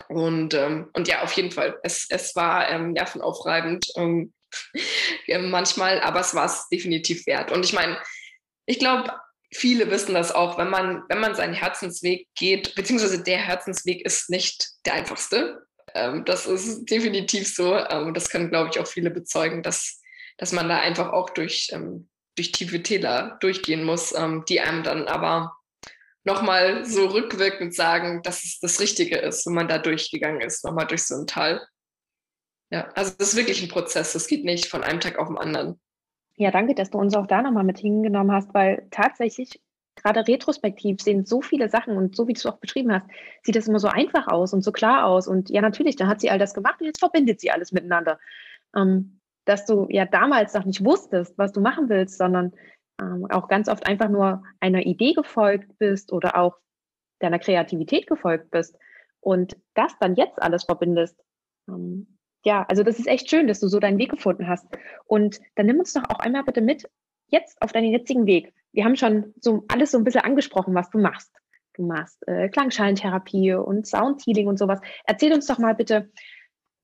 [0.08, 4.32] und, ähm, und ja, auf jeden Fall, es, es war ähm, nervenaufreibend ähm,
[5.50, 7.52] manchmal, aber es war es definitiv wert.
[7.52, 7.98] Und ich meine,
[8.66, 9.12] ich glaube,
[9.52, 14.30] viele wissen das auch, wenn man, wenn man seinen Herzensweg geht, beziehungsweise der Herzensweg ist
[14.30, 15.66] nicht der einfachste.
[15.94, 17.76] Ähm, das ist definitiv so.
[17.76, 20.00] Ähm, das können, glaube ich, auch viele bezeugen, dass,
[20.36, 24.82] dass man da einfach auch durch, ähm, durch tiefe Täler durchgehen muss, ähm, die einem
[24.82, 25.56] dann aber
[26.24, 30.86] nochmal so rückwirkend sagen, dass es das Richtige ist, wenn man da durchgegangen ist, nochmal
[30.86, 31.66] durch so ein Tal.
[32.70, 35.38] Ja, also das ist wirklich ein Prozess, das geht nicht von einem Tag auf den
[35.38, 35.80] anderen.
[36.36, 39.60] Ja, danke, dass du uns auch da nochmal mit hingenommen hast, weil tatsächlich
[39.96, 43.06] gerade retrospektiv sehen so viele Sachen und so wie du es auch beschrieben hast,
[43.42, 45.28] sieht das immer so einfach aus und so klar aus.
[45.28, 48.18] Und ja, natürlich, dann hat sie all das gemacht und jetzt verbindet sie alles miteinander.
[48.74, 52.52] Ähm, dass du ja damals noch nicht wusstest, was du machen willst, sondern
[53.00, 56.56] ähm, auch ganz oft einfach nur einer Idee gefolgt bist oder auch
[57.18, 58.76] deiner Kreativität gefolgt bist
[59.20, 61.16] und das dann jetzt alles verbindest.
[61.68, 64.66] Ähm, ja, also das ist echt schön, dass du so deinen Weg gefunden hast.
[65.04, 66.88] Und dann nimm uns doch auch einmal bitte mit
[67.28, 68.54] jetzt auf deinen jetzigen Weg.
[68.72, 71.32] Wir haben schon so alles so ein bisschen angesprochen, was du machst.
[71.74, 74.80] Du machst äh, Klangschalentherapie und Soundhealing und sowas.
[75.04, 76.10] Erzähl uns doch mal bitte,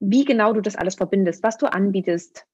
[0.00, 2.44] wie genau du das alles verbindest, was du anbietest.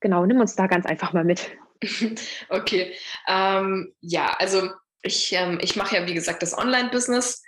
[0.00, 1.50] Genau, nimm uns da ganz einfach mal mit.
[2.48, 2.94] Okay.
[3.26, 4.70] Ähm, ja, also
[5.02, 7.42] ich, ähm, ich mache ja, wie gesagt, das Online-Business.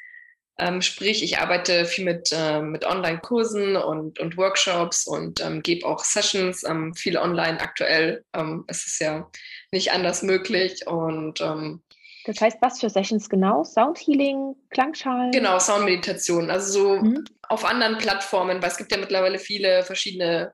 [0.58, 5.86] Ähm, sprich, ich arbeite viel mit, äh, mit Online-Kursen und, und Workshops und ähm, gebe
[5.86, 8.24] auch Sessions, ähm, viel online aktuell.
[8.34, 9.30] Ähm, es ist ja
[9.70, 10.84] nicht anders möglich.
[10.88, 11.84] Und ähm,
[12.25, 13.64] das heißt, was für Sessions genau?
[13.64, 15.31] Soundhealing, Klangschalen?
[15.31, 16.51] Genau, Soundmeditation.
[16.51, 17.25] Also so mhm.
[17.49, 20.53] auf anderen Plattformen, weil es gibt ja mittlerweile viele verschiedene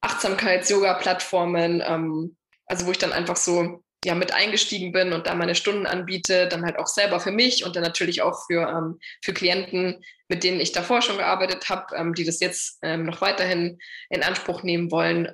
[0.00, 2.36] Achtsamkeits-Yoga-Plattformen, ähm,
[2.66, 6.46] also wo ich dann einfach so ja mit eingestiegen bin und da meine Stunden anbiete,
[6.48, 10.44] dann halt auch selber für mich und dann natürlich auch für, ähm, für Klienten, mit
[10.44, 13.78] denen ich davor schon gearbeitet habe, ähm, die das jetzt ähm, noch weiterhin
[14.10, 15.28] in Anspruch nehmen wollen.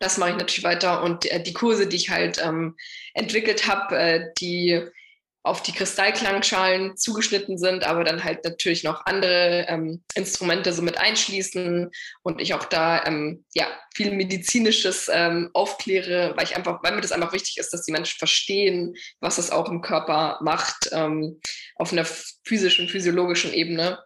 [0.00, 2.76] Das mache ich natürlich weiter und äh, die Kurse, die ich halt ähm,
[3.14, 4.88] entwickelt habe, äh, die
[5.48, 10.98] auf die Kristallklangschalen zugeschnitten sind, aber dann halt natürlich noch andere ähm, Instrumente so mit
[10.98, 11.90] einschließen
[12.22, 17.00] und ich auch da ähm, ja viel medizinisches ähm, aufkläre, weil ich einfach, weil mir
[17.00, 21.40] das einfach wichtig ist, dass die Menschen verstehen, was es auch im Körper macht ähm,
[21.76, 22.04] auf einer
[22.44, 23.98] physischen, physiologischen Ebene.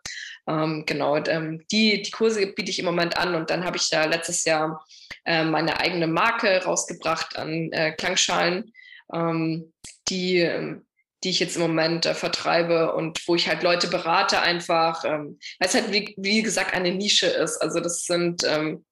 [0.48, 3.88] Ähm, genau, ähm, die, die Kurse biete ich im Moment an und dann habe ich
[3.90, 4.84] ja letztes Jahr
[5.24, 8.72] äh, meine eigene Marke rausgebracht an äh, Klangschalen,
[9.12, 9.72] ähm,
[10.08, 10.84] die ähm,
[11.24, 15.38] die ich jetzt im Moment äh, vertreibe und wo ich halt Leute berate einfach, ähm,
[15.58, 17.58] weil es halt wie, wie gesagt eine Nische ist.
[17.58, 18.84] Also das sind, ähm,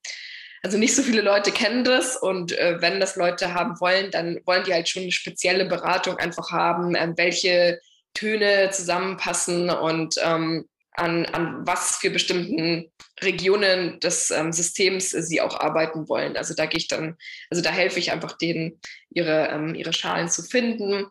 [0.62, 4.38] also nicht so viele Leute kennen das und äh, wenn das Leute haben wollen, dann
[4.44, 7.80] wollen die halt schon eine spezielle Beratung einfach haben, äh, welche
[8.14, 15.59] Töne zusammenpassen und ähm, an, an was für bestimmten Regionen des ähm, Systems sie auch
[15.59, 16.36] arbeiten wollen.
[16.36, 17.16] Also da gehe ich dann,
[17.49, 18.80] also da helfe ich einfach denen,
[19.11, 21.07] ihre, ähm, ihre Schalen zu finden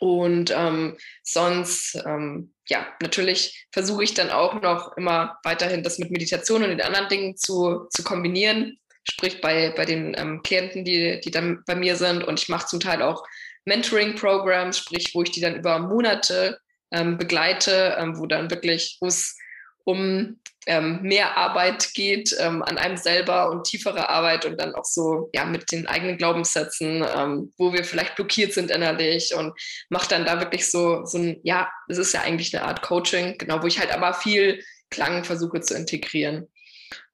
[0.00, 6.10] und ähm, sonst, ähm, ja, natürlich versuche ich dann auch noch immer weiterhin das mit
[6.10, 8.78] Meditation und den anderen Dingen zu, zu kombinieren.
[9.04, 12.24] Sprich bei, bei den ähm, Klienten, die, die dann bei mir sind.
[12.24, 13.24] Und ich mache zum Teil auch
[13.66, 16.58] Mentoring-Programs, sprich, wo ich die dann über Monate
[16.92, 19.36] ähm, begleite, ähm, wo dann wirklich, wo es
[19.84, 24.84] um ähm, mehr Arbeit geht ähm, an einem selber und tiefere Arbeit und dann auch
[24.84, 29.54] so ja mit den eigenen Glaubenssätzen, ähm, wo wir vielleicht blockiert sind innerlich und
[29.88, 33.38] macht dann da wirklich so so ein ja, es ist ja eigentlich eine Art Coaching,
[33.38, 36.48] genau, wo ich halt aber viel Klang versuche zu integrieren.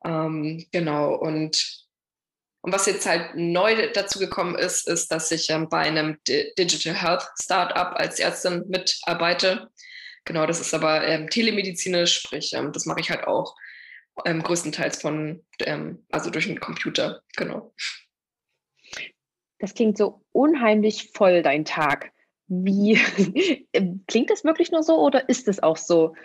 [0.04, 1.85] Ähm, genau und
[2.66, 6.52] und was jetzt halt neu dazu gekommen ist, ist, dass ich ähm, bei einem D
[6.58, 9.70] Digital Health Startup als Ärztin mitarbeite.
[10.24, 13.54] Genau, das ist aber ähm, telemedizinisch, sprich, ähm, das mache ich halt auch
[14.24, 17.72] ähm, größtenteils von, ähm, also durch einen Computer, genau.
[19.60, 22.10] Das klingt so unheimlich voll, dein Tag.
[22.48, 22.94] Wie
[24.08, 26.16] klingt das wirklich nur so oder ist es auch so?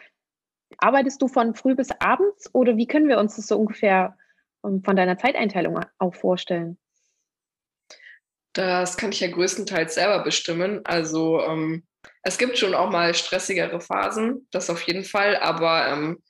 [0.80, 4.21] Arbeitest du von früh bis abends oder wie können wir uns das so ungefähr ähm,
[4.62, 6.78] von deiner Zeiteinteilung auch vorstellen?
[8.54, 10.82] Das kann ich ja größtenteils selber bestimmen.
[10.84, 11.84] Also ähm,
[12.24, 16.22] es gibt schon auch mal stressigere Phasen, das auf jeden Fall, aber ähm,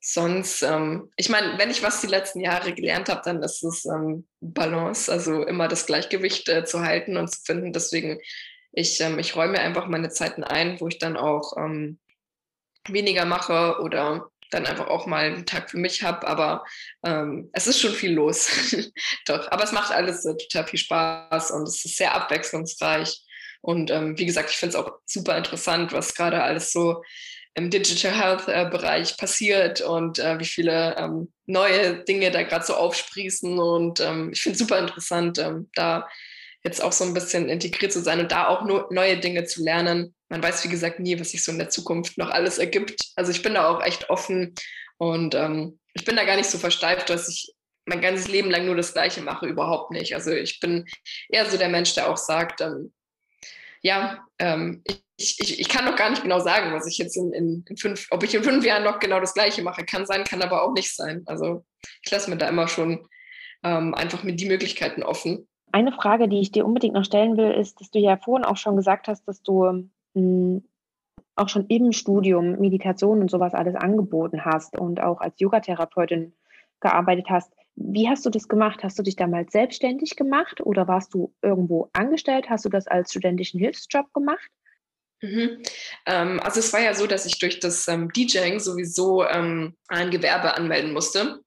[0.00, 3.84] sonst, ähm, ich meine, wenn ich was die letzten Jahre gelernt habe, dann ist es
[3.84, 7.72] ähm, Balance, also immer das Gleichgewicht äh, zu halten und zu finden.
[7.72, 8.20] Deswegen,
[8.72, 12.00] ich, ähm, ich räume einfach meine Zeiten ein, wo ich dann auch ähm,
[12.88, 16.26] weniger mache oder dann einfach auch mal einen Tag für mich habe.
[16.26, 16.64] Aber
[17.04, 18.50] ähm, es ist schon viel los.
[19.26, 23.22] Doch, aber es macht alles äh, total viel Spaß und es ist sehr abwechslungsreich.
[23.60, 27.02] Und ähm, wie gesagt, ich finde es auch super interessant, was gerade alles so
[27.54, 32.64] im Digital Health äh, Bereich passiert und äh, wie viele ähm, neue Dinge da gerade
[32.64, 33.58] so aufsprießen.
[33.58, 36.08] Und ähm, ich finde es super interessant, ähm, da
[36.64, 40.14] jetzt auch so ein bisschen integriert zu sein und da auch neue Dinge zu lernen.
[40.32, 43.12] Man weiß, wie gesagt, nie, was sich so in der Zukunft noch alles ergibt.
[43.16, 44.54] Also ich bin da auch echt offen
[44.96, 47.52] und ähm, ich bin da gar nicht so versteift, dass ich
[47.84, 50.14] mein ganzes Leben lang nur das Gleiche mache, überhaupt nicht.
[50.14, 50.86] Also ich bin
[51.28, 52.94] eher so der Mensch, der auch sagt, ähm,
[53.82, 54.82] ja, ähm,
[55.18, 57.76] ich, ich, ich kann noch gar nicht genau sagen, was ich jetzt in, in, in,
[57.76, 59.84] fünf, ob ich in fünf Jahren noch genau das Gleiche mache.
[59.84, 61.24] Kann sein, kann aber auch nicht sein.
[61.26, 61.62] Also
[62.02, 63.06] ich lasse mir da immer schon
[63.64, 65.46] ähm, einfach mit die Möglichkeiten offen.
[65.72, 68.56] Eine Frage, die ich dir unbedingt noch stellen will, ist, dass du ja vorhin auch
[68.56, 74.78] schon gesagt hast, dass du auch schon im Studium Meditation und sowas alles angeboten hast
[74.78, 76.34] und auch als Yogatherapeutin
[76.80, 77.52] gearbeitet hast.
[77.74, 78.82] Wie hast du das gemacht?
[78.82, 82.50] Hast du dich damals selbstständig gemacht oder warst du irgendwo angestellt?
[82.50, 84.50] Hast du das als studentischen Hilfsjob gemacht?
[85.22, 85.62] Mhm.
[86.06, 90.10] Ähm, also es war ja so, dass ich durch das ähm, DJing sowieso ähm, ein
[90.10, 91.40] Gewerbe anmelden musste.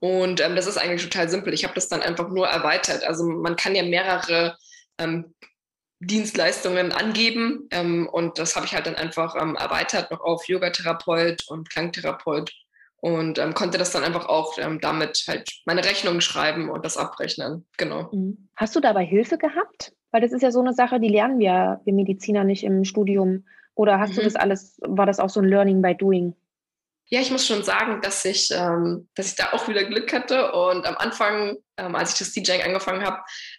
[0.00, 1.54] Und ähm, das ist eigentlich total simpel.
[1.54, 3.04] Ich habe das dann einfach nur erweitert.
[3.04, 4.56] Also man kann ja mehrere
[4.98, 5.34] ähm,
[6.00, 11.68] Dienstleistungen angeben ähm, und das habe ich halt dann einfach erweitert noch auf Yogatherapeut und
[11.68, 12.52] Klangtherapeut
[13.00, 16.96] und ähm, konnte das dann einfach auch ähm, damit halt meine Rechnungen schreiben und das
[16.96, 17.66] abrechnen.
[17.76, 18.08] Genau.
[18.12, 18.48] Mhm.
[18.56, 19.92] Hast du dabei Hilfe gehabt?
[20.10, 23.44] Weil das ist ja so eine Sache, die lernen wir, wir Mediziner nicht im Studium.
[23.74, 24.16] Oder hast mhm.
[24.16, 26.34] du das alles, war das auch so ein Learning by Doing?
[27.12, 30.52] Ja, ich muss schon sagen, dass ich, ähm, dass ich da auch wieder Glück hatte
[30.52, 33.18] und am Anfang, ähm, als ich das DJing angefangen habe,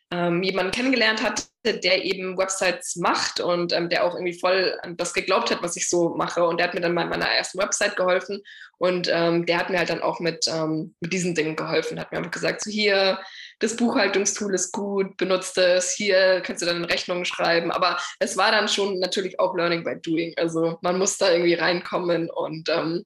[0.09, 4.95] ähm, jemanden kennengelernt hatte, der eben Websites macht und ähm, der auch irgendwie voll an
[4.95, 6.45] das geglaubt hat, was ich so mache.
[6.45, 8.41] Und der hat mir dann bei meiner ersten Website geholfen
[8.77, 12.13] und ähm, der hat mir halt dann auch mit, ähm, mit diesen Dingen geholfen, hat
[12.13, 13.19] mir einfach gesagt, so hier,
[13.59, 17.69] das Buchhaltungstool ist gut, benutzt es, hier kannst du dann Rechnungen schreiben.
[17.69, 20.33] Aber es war dann schon natürlich auch Learning by Doing.
[20.37, 23.03] Also man muss da irgendwie reinkommen und ähm,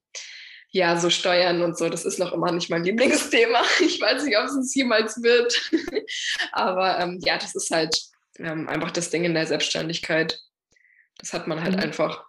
[0.75, 3.61] ja, so Steuern und so, das ist noch immer nicht mein Lieblingsthema.
[3.79, 5.71] Ich weiß nicht, ob es es jemals wird.
[6.51, 7.97] Aber ähm, ja, das ist halt
[8.39, 10.37] ähm, einfach das Ding in der Selbstständigkeit.
[11.17, 11.81] Das hat man halt mhm.
[11.81, 12.25] einfach.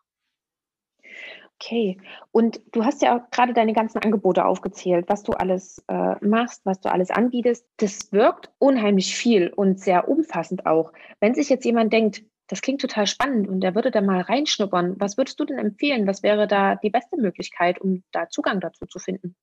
[1.61, 1.99] Okay,
[2.30, 6.61] und du hast ja auch gerade deine ganzen Angebote aufgezählt, was du alles äh, machst,
[6.64, 7.66] was du alles anbietest.
[7.78, 10.92] Das wirkt unheimlich viel und sehr umfassend auch.
[11.18, 14.99] Wenn sich jetzt jemand denkt, das klingt total spannend und der würde da mal reinschnuppern.
[14.99, 16.07] Was würdest du denn empfehlen?
[16.07, 19.36] Was wäre da die beste Möglichkeit, um da Zugang dazu zu finden?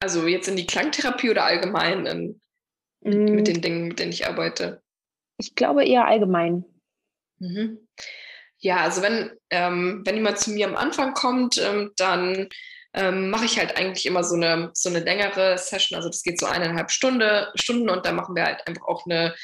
[0.00, 2.40] Also jetzt in die Klangtherapie oder allgemein in,
[3.00, 3.34] mm.
[3.34, 4.82] mit den Dingen, mit denen ich arbeite?
[5.38, 6.64] Ich glaube eher allgemein.
[7.38, 7.88] Mhm.
[8.58, 12.48] Ja, also wenn, ähm, wenn jemand zu mir am Anfang kommt, ähm, dann
[12.94, 15.96] ähm, mache ich halt eigentlich immer so eine, so eine längere Session.
[15.96, 19.34] Also das geht so eineinhalb Stunde, Stunden und dann machen wir halt einfach auch eine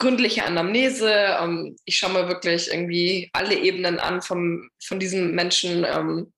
[0.00, 1.12] gründliche Anamnese.
[1.40, 6.32] Ähm, ich schaue mir wirklich irgendwie alle Ebenen an vom, von diesem Menschen, ähm,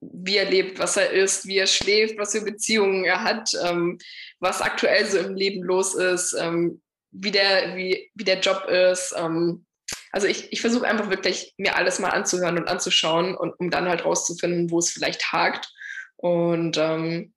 [0.00, 3.98] wie er lebt, was er isst, wie er schläft, was für Beziehungen er hat, ähm,
[4.38, 9.12] was aktuell so im Leben los ist, ähm, wie, der, wie, wie der Job ist.
[9.16, 9.64] Ähm,
[10.12, 13.88] also ich, ich versuche einfach wirklich mir alles mal anzuhören und anzuschauen und um dann
[13.88, 15.72] halt rauszufinden, wo es vielleicht hakt.
[16.16, 17.32] Und ähm,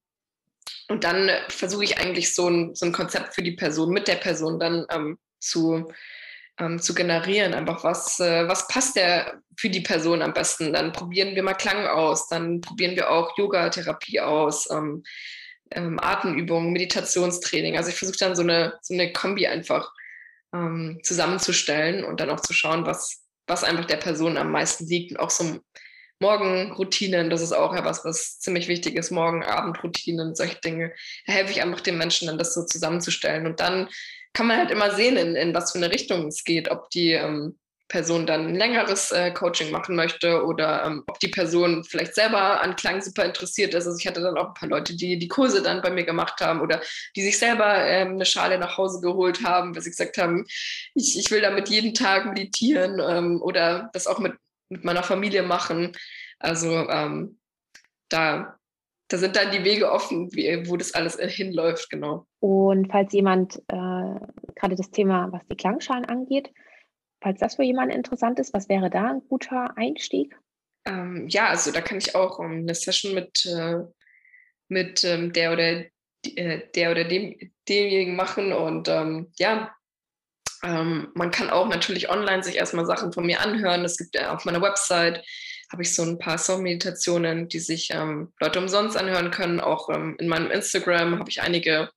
[0.90, 4.16] und dann versuche ich eigentlich so ein, so ein Konzept für die Person, mit der
[4.16, 5.92] Person dann ähm, zu,
[6.60, 7.54] ähm, zu generieren.
[7.54, 10.74] Einfach was, äh, was passt der für die Person am besten?
[10.74, 15.04] Dann probieren wir mal Klang aus, dann probieren wir auch Yoga-Therapie aus, ähm,
[15.72, 17.78] ähm, Atemübungen, Meditationstraining.
[17.78, 19.92] Also ich versuche dann so eine, so eine Kombi einfach
[20.54, 25.12] ähm, zusammenzustellen und dann auch zu schauen, was, was einfach der Person am meisten liegt.
[25.12, 25.60] Und auch so
[26.20, 30.94] Morgenroutinen, das ist auch ja was, was ziemlich wichtig ist, Morgen-Abendroutinen, solche Dinge.
[31.26, 33.46] Da helfe ich einfach den Menschen dann, das so zusammenzustellen.
[33.46, 33.88] Und dann
[34.34, 37.12] kann man halt immer sehen, in, in was für eine Richtung es geht, ob die
[37.12, 37.58] ähm,
[37.90, 42.62] Person dann ein längeres äh, Coaching machen möchte oder ähm, ob die Person vielleicht selber
[42.62, 43.88] an Klang super interessiert ist.
[43.88, 46.40] Also ich hatte dann auch ein paar Leute, die die Kurse dann bei mir gemacht
[46.40, 46.82] haben oder
[47.16, 50.46] die sich selber ähm, eine Schale nach Hause geholt haben, weil sie gesagt haben,
[50.94, 54.34] ich, ich will damit jeden Tag meditieren ähm, oder das auch mit,
[54.70, 55.98] mit meiner Familie machen.
[56.38, 57.40] Also ähm,
[58.08, 58.59] da
[59.10, 62.26] da sind dann die Wege offen, wie, wo das alles hinläuft, genau.
[62.39, 64.20] Und falls jemand äh,
[64.55, 66.51] gerade das Thema, was die Klangschalen angeht,
[67.22, 70.38] falls das für jemanden interessant ist, was wäre da ein guter Einstieg?
[70.86, 73.80] Ähm, ja, also da kann ich auch um, ähm, eine Session mit, äh,
[74.68, 75.86] mit ähm, der oder
[76.36, 77.36] äh, der oder dem,
[77.68, 79.76] demjenigen machen und ähm, ja,
[80.64, 83.86] ähm, man kann auch natürlich online sich erstmal Sachen von mir anhören.
[83.86, 85.24] Es gibt ja auf meiner Website
[85.72, 89.60] habe ich so ein paar Song-Meditationen, die sich ähm, Leute umsonst anhören können.
[89.60, 91.90] Auch ähm, in meinem Instagram habe ich einige,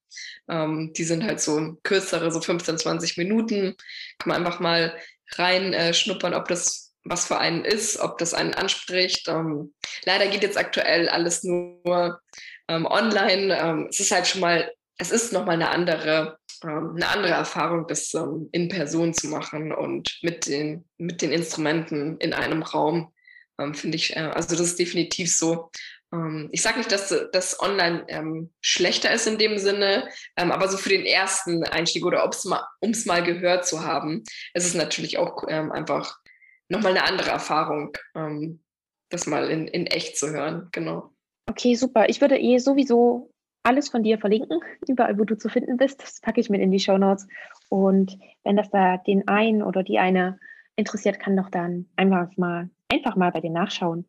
[0.48, 3.74] ähm, die sind halt so kürzere, so 15, 20 Minuten.
[4.18, 4.94] Kann man einfach mal
[5.36, 9.26] reinschnuppern, äh, ob das was für einen ist, ob das einen anspricht.
[9.28, 12.20] Ähm, leider geht jetzt aktuell alles nur
[12.68, 13.58] ähm, online.
[13.58, 18.14] Ähm, es ist halt schon mal, es ist nochmal eine andere eine andere Erfahrung, das
[18.52, 23.12] in Person zu machen und mit den, mit den Instrumenten in einem Raum
[23.58, 25.70] ähm, finde ich, äh, also das ist definitiv so.
[26.12, 30.68] Ähm, ich sage nicht, dass das online ähm, schlechter ist in dem Sinne, ähm, aber
[30.68, 32.24] so für den ersten Einstieg oder
[32.80, 34.22] um es mal gehört zu haben,
[34.54, 36.18] ist es natürlich auch ähm, einfach
[36.68, 38.62] nochmal eine andere Erfahrung, ähm,
[39.10, 40.68] das mal in, in echt zu hören.
[40.72, 41.12] Genau.
[41.46, 42.08] Okay, super.
[42.08, 43.30] Ich würde eh sowieso
[43.62, 46.02] alles von dir verlinken, überall, wo du zu finden bist.
[46.02, 47.26] Das packe ich mit in die Show Notes.
[47.68, 50.38] Und wenn das da den einen oder die eine
[50.76, 54.06] interessiert, kann doch dann einfach mal einfach mal bei dir nachschauen.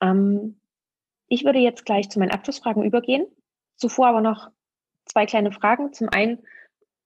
[0.00, 0.60] Ähm,
[1.28, 3.26] ich würde jetzt gleich zu meinen Abschlussfragen übergehen.
[3.76, 4.50] Zuvor aber noch
[5.06, 5.92] zwei kleine Fragen.
[5.92, 6.44] Zum einen,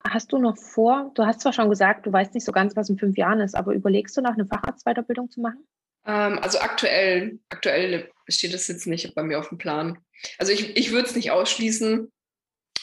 [0.07, 2.89] hast du noch vor, du hast zwar schon gesagt, du weißt nicht so ganz, was
[2.89, 5.67] in fünf Jahren ist, aber überlegst du noch eine Facharztweiterbildung zu machen?
[6.07, 9.99] Ähm, also aktuell, aktuell steht das jetzt nicht bei mir auf dem Plan.
[10.39, 12.11] Also ich, ich würde es nicht ausschließen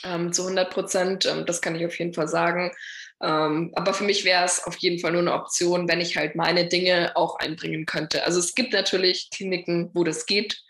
[0.04, 2.72] ähm, zu 100 Prozent, ähm, das kann ich auf jeden Fall sagen.
[3.22, 6.36] Ähm, aber für mich wäre es auf jeden Fall nur eine Option, wenn ich halt
[6.36, 8.24] meine Dinge auch einbringen könnte.
[8.24, 10.62] Also es gibt natürlich Kliniken, wo das geht.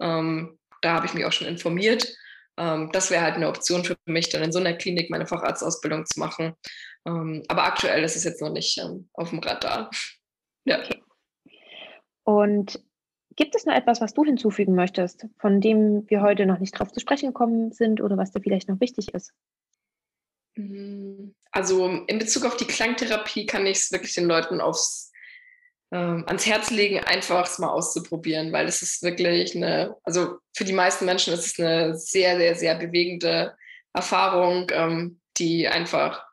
[0.00, 2.08] Ähm, da habe ich mich auch schon informiert.
[2.56, 6.06] Ähm, das wäre halt eine Option für mich, dann in so einer Klinik meine Facharztausbildung
[6.06, 6.54] zu machen.
[7.06, 9.90] Ähm, aber aktuell ist es jetzt noch nicht ähm, auf dem Radar.
[10.64, 10.80] ja.
[10.80, 11.02] Okay.
[12.24, 12.82] Und
[13.36, 16.92] gibt es noch etwas, was du hinzufügen möchtest, von dem wir heute noch nicht drauf
[16.92, 19.32] zu sprechen gekommen sind oder was dir vielleicht noch wichtig ist?
[20.56, 25.10] Mm, also in Bezug auf die Klangtherapie kann ich es wirklich den Leuten aufs,
[25.90, 30.64] äh, ans Herz legen, einfach es mal auszuprobieren, weil es ist wirklich eine, also für
[30.64, 33.56] die meisten Menschen ist es eine sehr, sehr, sehr bewegende
[33.92, 36.24] Erfahrung, ähm, die einfach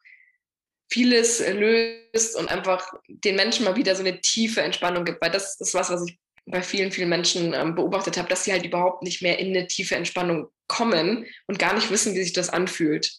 [0.90, 5.60] vieles löst und einfach den Menschen mal wieder so eine tiefe Entspannung gibt, weil das
[5.60, 9.04] ist was, was ich bei vielen, vielen Menschen ähm, beobachtet habe, dass sie halt überhaupt
[9.04, 13.12] nicht mehr in eine tiefe Entspannung kommen und gar nicht wissen, wie sich das anfühlt.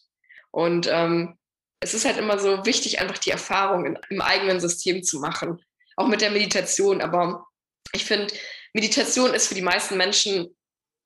[0.51, 1.37] Und ähm,
[1.81, 5.63] es ist halt immer so wichtig, einfach die Erfahrung in, im eigenen System zu machen,
[5.97, 7.01] auch mit der Meditation.
[7.01, 7.47] Aber
[7.93, 8.33] ich finde,
[8.73, 10.55] Meditation ist für die meisten Menschen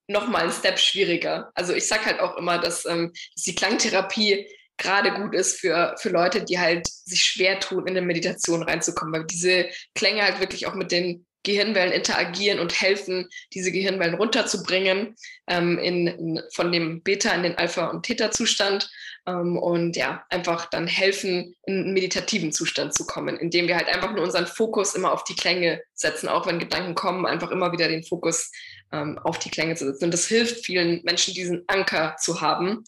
[0.09, 1.51] noch mal ein Step schwieriger.
[1.55, 4.47] Also ich sage halt auch immer, dass, ähm, dass die Klangtherapie
[4.79, 9.15] gerade gut ist für, für Leute, die halt sich schwer tun, in eine Meditation reinzukommen,
[9.15, 15.17] weil diese Klänge halt wirklich auch mit den Gehirnwellen interagieren und helfen, diese Gehirnwellen runterzubringen
[15.49, 18.89] ähm, in, in, von dem Beta in den Alpha- und Theta-Zustand
[19.27, 23.89] ähm, und ja, einfach dann helfen, in einen meditativen Zustand zu kommen, indem wir halt
[23.89, 27.73] einfach nur unseren Fokus immer auf die Klänge setzen, auch wenn Gedanken kommen, einfach immer
[27.73, 28.51] wieder den Fokus
[28.91, 30.07] ähm, auf die Klänge zu setzen.
[30.07, 32.85] Und das hilft vielen Menschen, diesen Anker zu haben.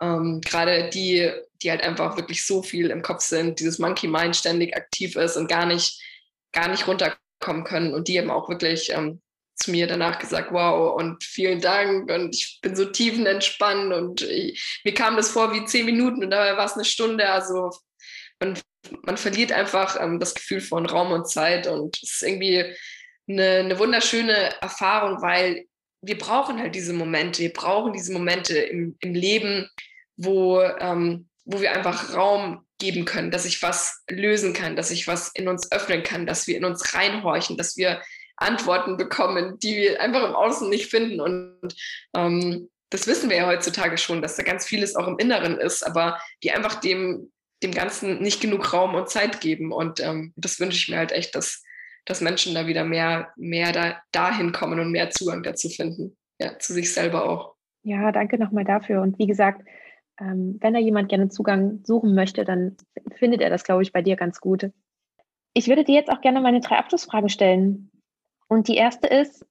[0.00, 1.30] Ähm, Gerade die,
[1.62, 5.36] die halt einfach wirklich so viel im Kopf sind, dieses Monkey Mind ständig aktiv ist
[5.36, 6.02] und gar nicht,
[6.52, 7.92] gar nicht runterkommen können.
[7.92, 9.20] Und die haben auch wirklich ähm,
[9.54, 14.80] zu mir danach gesagt, wow und vielen Dank und ich bin so tiefenentspannt und ich,
[14.84, 17.28] mir kam das vor wie zehn Minuten und dabei war es eine Stunde.
[17.28, 17.70] Also
[18.40, 18.58] man,
[19.02, 22.74] man verliert einfach ähm, das Gefühl von Raum und Zeit und es ist irgendwie
[23.28, 25.66] eine, eine wunderschöne Erfahrung, weil
[26.02, 29.68] wir brauchen halt diese Momente, wir brauchen diese Momente im, im Leben,
[30.16, 35.06] wo, ähm, wo wir einfach Raum geben können, dass ich was lösen kann, dass ich
[35.06, 38.02] was in uns öffnen kann, dass wir in uns reinhorchen, dass wir
[38.36, 41.20] Antworten bekommen, die wir einfach im Außen nicht finden.
[41.20, 41.74] Und
[42.16, 45.82] ähm, das wissen wir ja heutzutage schon, dass da ganz vieles auch im Inneren ist,
[45.82, 47.32] aber die einfach dem,
[47.62, 49.72] dem Ganzen nicht genug Raum und Zeit geben.
[49.72, 51.62] Und ähm, das wünsche ich mir halt echt, dass
[52.04, 56.16] dass Menschen da wieder mehr, mehr da, dahin kommen und mehr Zugang dazu finden.
[56.40, 57.54] Ja, zu sich selber auch.
[57.82, 59.02] Ja, danke nochmal dafür.
[59.02, 59.62] Und wie gesagt,
[60.20, 62.76] ähm, wenn da jemand gerne Zugang suchen möchte, dann
[63.16, 64.70] findet er das, glaube ich, bei dir ganz gut.
[65.54, 67.90] Ich würde dir jetzt auch gerne meine drei Abschlussfragen stellen.
[68.48, 69.44] Und die erste ist,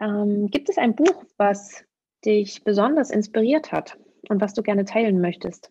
[0.00, 1.84] ähm, gibt es ein Buch, was
[2.24, 3.96] dich besonders inspiriert hat
[4.28, 5.70] und was du gerne teilen möchtest?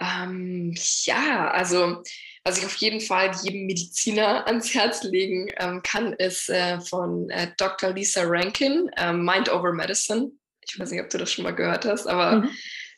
[0.00, 2.02] Ähm, ja, also
[2.44, 7.28] was ich auf jeden Fall jedem Mediziner ans Herz legen ähm, kann, ist äh, von
[7.30, 7.92] äh, Dr.
[7.92, 10.30] Lisa Rankin, äh, Mind Over Medicine.
[10.66, 12.50] Ich weiß nicht, ob du das schon mal gehört hast, aber mhm.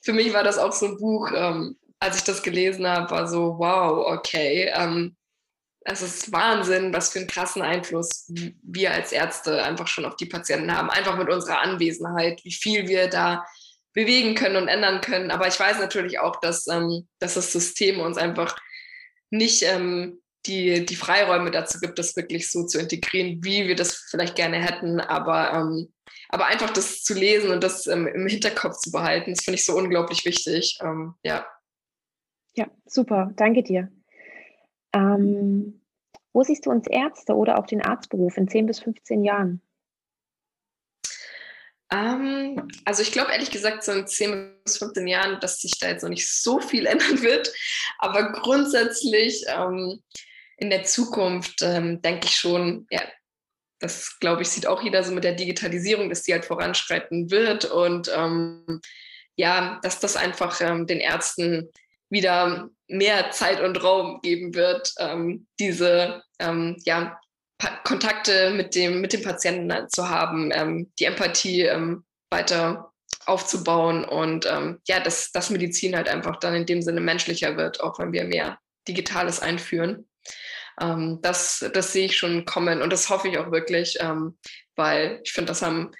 [0.02, 3.28] für mich war das auch so ein Buch, ähm, als ich das gelesen habe, war
[3.28, 4.70] so, wow, okay.
[4.74, 5.16] Ähm,
[5.90, 8.30] es ist Wahnsinn, was für einen krassen Einfluss
[8.62, 10.90] wir als Ärzte einfach schon auf die Patienten haben.
[10.90, 13.44] Einfach mit unserer Anwesenheit, wie viel wir da
[13.92, 15.30] bewegen können und ändern können.
[15.30, 18.56] Aber ich weiß natürlich auch, dass, ähm, dass das System uns einfach
[19.30, 24.06] nicht ähm, die, die Freiräume dazu gibt, das wirklich so zu integrieren, wie wir das
[24.10, 25.00] vielleicht gerne hätten.
[25.00, 25.92] Aber, ähm,
[26.28, 29.64] aber einfach das zu lesen und das ähm, im Hinterkopf zu behalten, das finde ich
[29.64, 30.78] so unglaublich wichtig.
[30.82, 31.46] Ähm, ja.
[32.54, 33.32] Ja, super.
[33.36, 33.90] Danke dir.
[34.92, 35.79] Ähm,
[36.32, 39.62] wo siehst du uns Ärzte oder auch den Arztberuf in 10 bis 15 Jahren?
[41.92, 45.88] Ähm, also ich glaube ehrlich gesagt, so in 10 bis 15 Jahren, dass sich da
[45.88, 47.52] jetzt noch nicht so viel ändern wird.
[47.98, 50.00] Aber grundsätzlich ähm,
[50.56, 53.02] in der Zukunft ähm, denke ich schon, ja,
[53.80, 57.64] das glaube ich, sieht auch jeder so mit der Digitalisierung, dass die halt voranschreiten wird
[57.64, 58.10] und
[59.36, 61.70] ja, dass das einfach den Ärzten
[62.10, 66.22] wieder mehr Zeit und Raum geben wird, ähm, diese
[66.84, 67.20] ja,
[67.84, 72.92] Kontakte mit dem, mit dem Patienten zu haben, ähm, die Empathie ähm, weiter
[73.26, 77.80] aufzubauen und ähm, ja, dass, dass Medizin halt einfach dann in dem Sinne menschlicher wird,
[77.80, 80.08] auch wenn wir mehr Digitales einführen.
[80.80, 84.38] Ähm, das, das sehe ich schon kommen und das hoffe ich auch wirklich, ähm,
[84.74, 85.90] weil ich finde, das haben,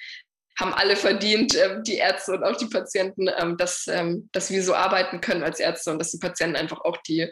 [0.61, 3.87] haben alle verdient, äh, die Ärzte und auch die Patienten, ähm, dass,
[4.33, 7.29] dass wir so arbeiten können als Ärzte und dass die Patienten einfach auch die,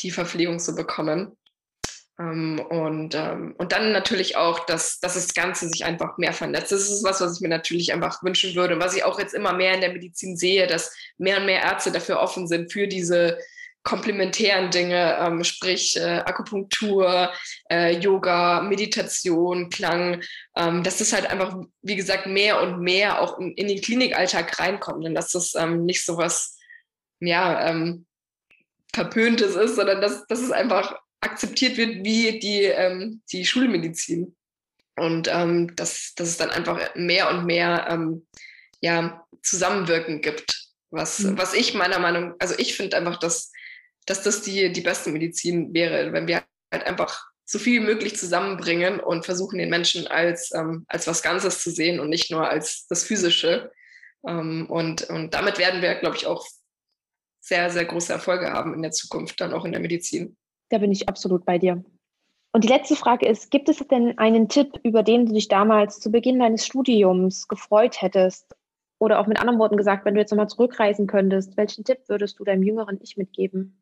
[0.00, 1.36] die Verpflegung so bekommen.
[2.20, 6.70] Ähm, und, ähm, und dann natürlich auch, dass, dass das Ganze sich einfach mehr vernetzt.
[6.70, 9.54] Das ist was, was ich mir natürlich einfach wünschen würde, was ich auch jetzt immer
[9.54, 13.38] mehr in der Medizin sehe, dass mehr und mehr Ärzte dafür offen sind, für diese
[13.82, 17.32] komplementären Dinge, ähm, sprich äh, Akupunktur,
[17.70, 20.22] äh, Yoga, Meditation, Klang,
[20.56, 24.58] ähm, dass das halt einfach, wie gesagt, mehr und mehr auch in, in den Klinikalltag
[24.58, 26.58] reinkommt und dass das ähm, nicht so was,
[27.20, 28.06] ja, ähm,
[28.92, 34.36] Verpöntes ist, sondern dass, dass es einfach akzeptiert wird wie die, ähm, die Schulmedizin.
[34.96, 38.20] Und ähm, dass, dass es dann einfach mehr und mehr
[38.80, 40.68] ja, Zusammenwirken gibt.
[40.90, 41.38] Was, mhm.
[41.38, 43.52] was ich meiner Meinung, also ich finde einfach, dass,
[44.10, 46.42] dass das die, die beste Medizin wäre, wenn wir
[46.72, 51.22] halt einfach so viel wie möglich zusammenbringen und versuchen, den Menschen als, ähm, als was
[51.22, 53.70] Ganzes zu sehen und nicht nur als das Physische.
[54.26, 56.44] Ähm, und, und damit werden wir, glaube ich, auch
[57.38, 60.36] sehr, sehr große Erfolge haben in der Zukunft, dann auch in der Medizin.
[60.70, 61.82] Da bin ich absolut bei dir.
[62.52, 66.00] Und die letzte Frage ist, gibt es denn einen Tipp, über den du dich damals
[66.00, 68.56] zu Beginn deines Studiums gefreut hättest?
[68.98, 72.40] Oder auch mit anderen Worten gesagt, wenn du jetzt nochmal zurückreisen könntest, welchen Tipp würdest
[72.40, 73.79] du deinem jüngeren Ich mitgeben?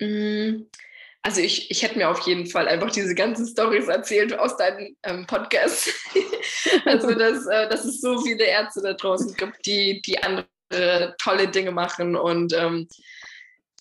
[0.00, 0.66] Mm,
[1.22, 4.96] also ich, ich hätte mir auf jeden Fall einfach diese ganzen Stories erzählt aus deinem
[5.02, 5.90] ähm, Podcast.
[6.84, 11.48] also dass, äh, dass es so viele Ärzte da draußen gibt, die, die andere tolle
[11.48, 12.88] Dinge machen und ähm,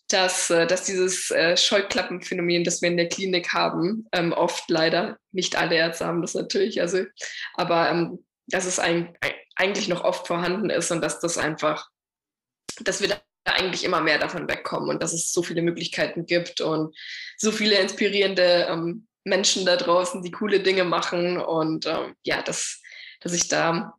[0.10, 5.18] dass, äh, dass dieses äh, Scheuklappenphänomen, das wir in der Klinik haben, ähm, oft leider,
[5.32, 7.06] nicht alle Ärzte haben das natürlich, also,
[7.56, 11.90] aber ähm, dass es ein, ein, eigentlich noch oft vorhanden ist und dass das einfach,
[12.82, 13.22] dass wir da
[13.54, 16.96] eigentlich immer mehr davon wegkommen und dass es so viele Möglichkeiten gibt und
[17.38, 22.82] so viele inspirierende ähm, Menschen da draußen, die coole Dinge machen und ähm, ja, dass,
[23.22, 23.94] dass ich da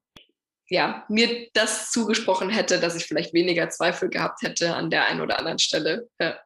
[0.68, 5.20] ja, mir das zugesprochen hätte, dass ich vielleicht weniger Zweifel gehabt hätte an der einen
[5.20, 6.08] oder anderen Stelle.
[6.20, 6.36] Ja.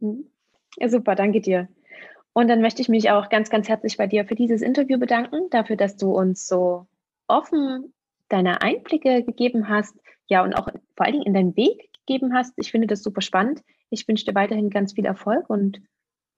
[0.00, 0.30] Mhm.
[0.76, 1.68] ja, super, danke dir.
[2.32, 5.48] Und dann möchte ich mich auch ganz, ganz herzlich bei dir für dieses Interview bedanken,
[5.50, 6.86] dafür, dass du uns so
[7.26, 7.92] offen
[8.28, 9.94] deine Einblicke gegeben hast,
[10.28, 12.52] ja, und auch vor allen Dingen in deinen Weg gegeben hast.
[12.56, 13.62] Ich finde das super spannend.
[13.90, 15.80] Ich wünsche dir weiterhin ganz viel Erfolg und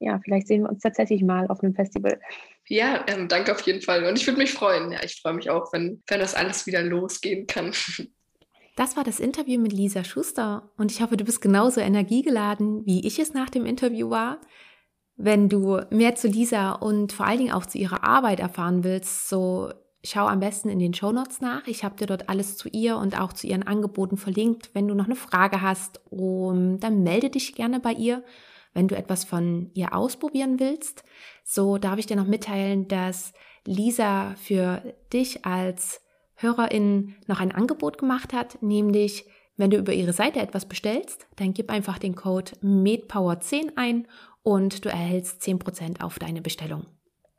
[0.01, 2.21] ja, vielleicht sehen wir uns tatsächlich mal auf einem Festival.
[2.67, 4.05] Ja, ähm, danke auf jeden Fall.
[4.05, 4.91] Und ich würde mich freuen.
[4.91, 7.73] Ja, ich freue mich auch, wenn, wenn das alles wieder losgehen kann.
[8.75, 13.07] Das war das Interview mit Lisa Schuster und ich hoffe, du bist genauso energiegeladen, wie
[13.07, 14.41] ich es nach dem Interview war.
[15.15, 19.29] Wenn du mehr zu Lisa und vor allen Dingen auch zu ihrer Arbeit erfahren willst,
[19.29, 19.71] so
[20.05, 21.67] schau am besten in den Show Notes nach.
[21.67, 24.71] Ich habe dir dort alles zu ihr und auch zu ihren Angeboten verlinkt.
[24.75, 28.23] Wenn du noch eine Frage hast, um, dann melde dich gerne bei ihr
[28.75, 31.05] wenn du etwas von ihr ausprobieren willst.
[31.45, 33.33] So darf ich dir noch mitteilen, dass
[33.67, 36.01] Lisa für dich als
[36.35, 39.27] Hörerin noch ein Angebot gemacht hat, nämlich
[39.57, 44.09] wenn du über ihre Seite etwas bestellst, dann gib einfach den Code MedPower10 ein
[44.43, 46.87] und du erhältst 10% auf deine Bestellung.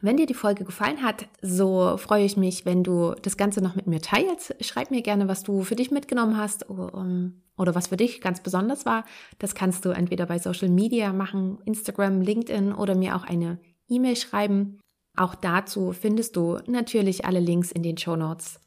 [0.06, 3.76] Wenn dir die Folge gefallen hat, so freue ich mich, wenn du das Ganze noch
[3.76, 4.54] mit mir teilst.
[4.60, 8.86] Schreib mir gerne, was du für dich mitgenommen hast oder was für dich ganz besonders
[8.86, 9.06] war.
[9.40, 14.18] Das kannst du entweder bei Social Media machen, Instagram, LinkedIn oder mir auch eine E-Mail
[14.18, 14.82] schreiben.
[15.16, 18.60] Auch dazu findest du natürlich alle Links in den Show Notes.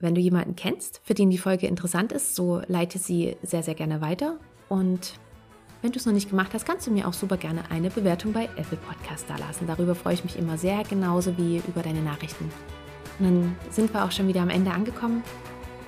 [0.00, 3.76] Wenn du jemanden kennst, für den die Folge interessant ist, so leite sie sehr, sehr
[3.76, 4.40] gerne weiter.
[4.68, 5.12] Und
[5.82, 8.32] wenn du es noch nicht gemacht hast, kannst du mir auch super gerne eine Bewertung
[8.32, 9.66] bei Apple Podcast da lassen.
[9.66, 12.50] Darüber freue ich mich immer sehr, genauso wie über deine Nachrichten.
[13.18, 15.22] Und dann sind wir auch schon wieder am Ende angekommen.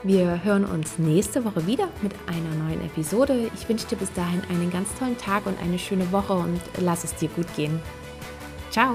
[0.02, 3.50] Wir hören uns nächste Woche wieder mit einer neuen Episode.
[3.54, 7.04] Ich wünsche dir bis dahin einen ganz tollen Tag und eine schöne Woche und lass
[7.04, 7.80] es dir gut gehen.
[8.70, 8.94] Ciao!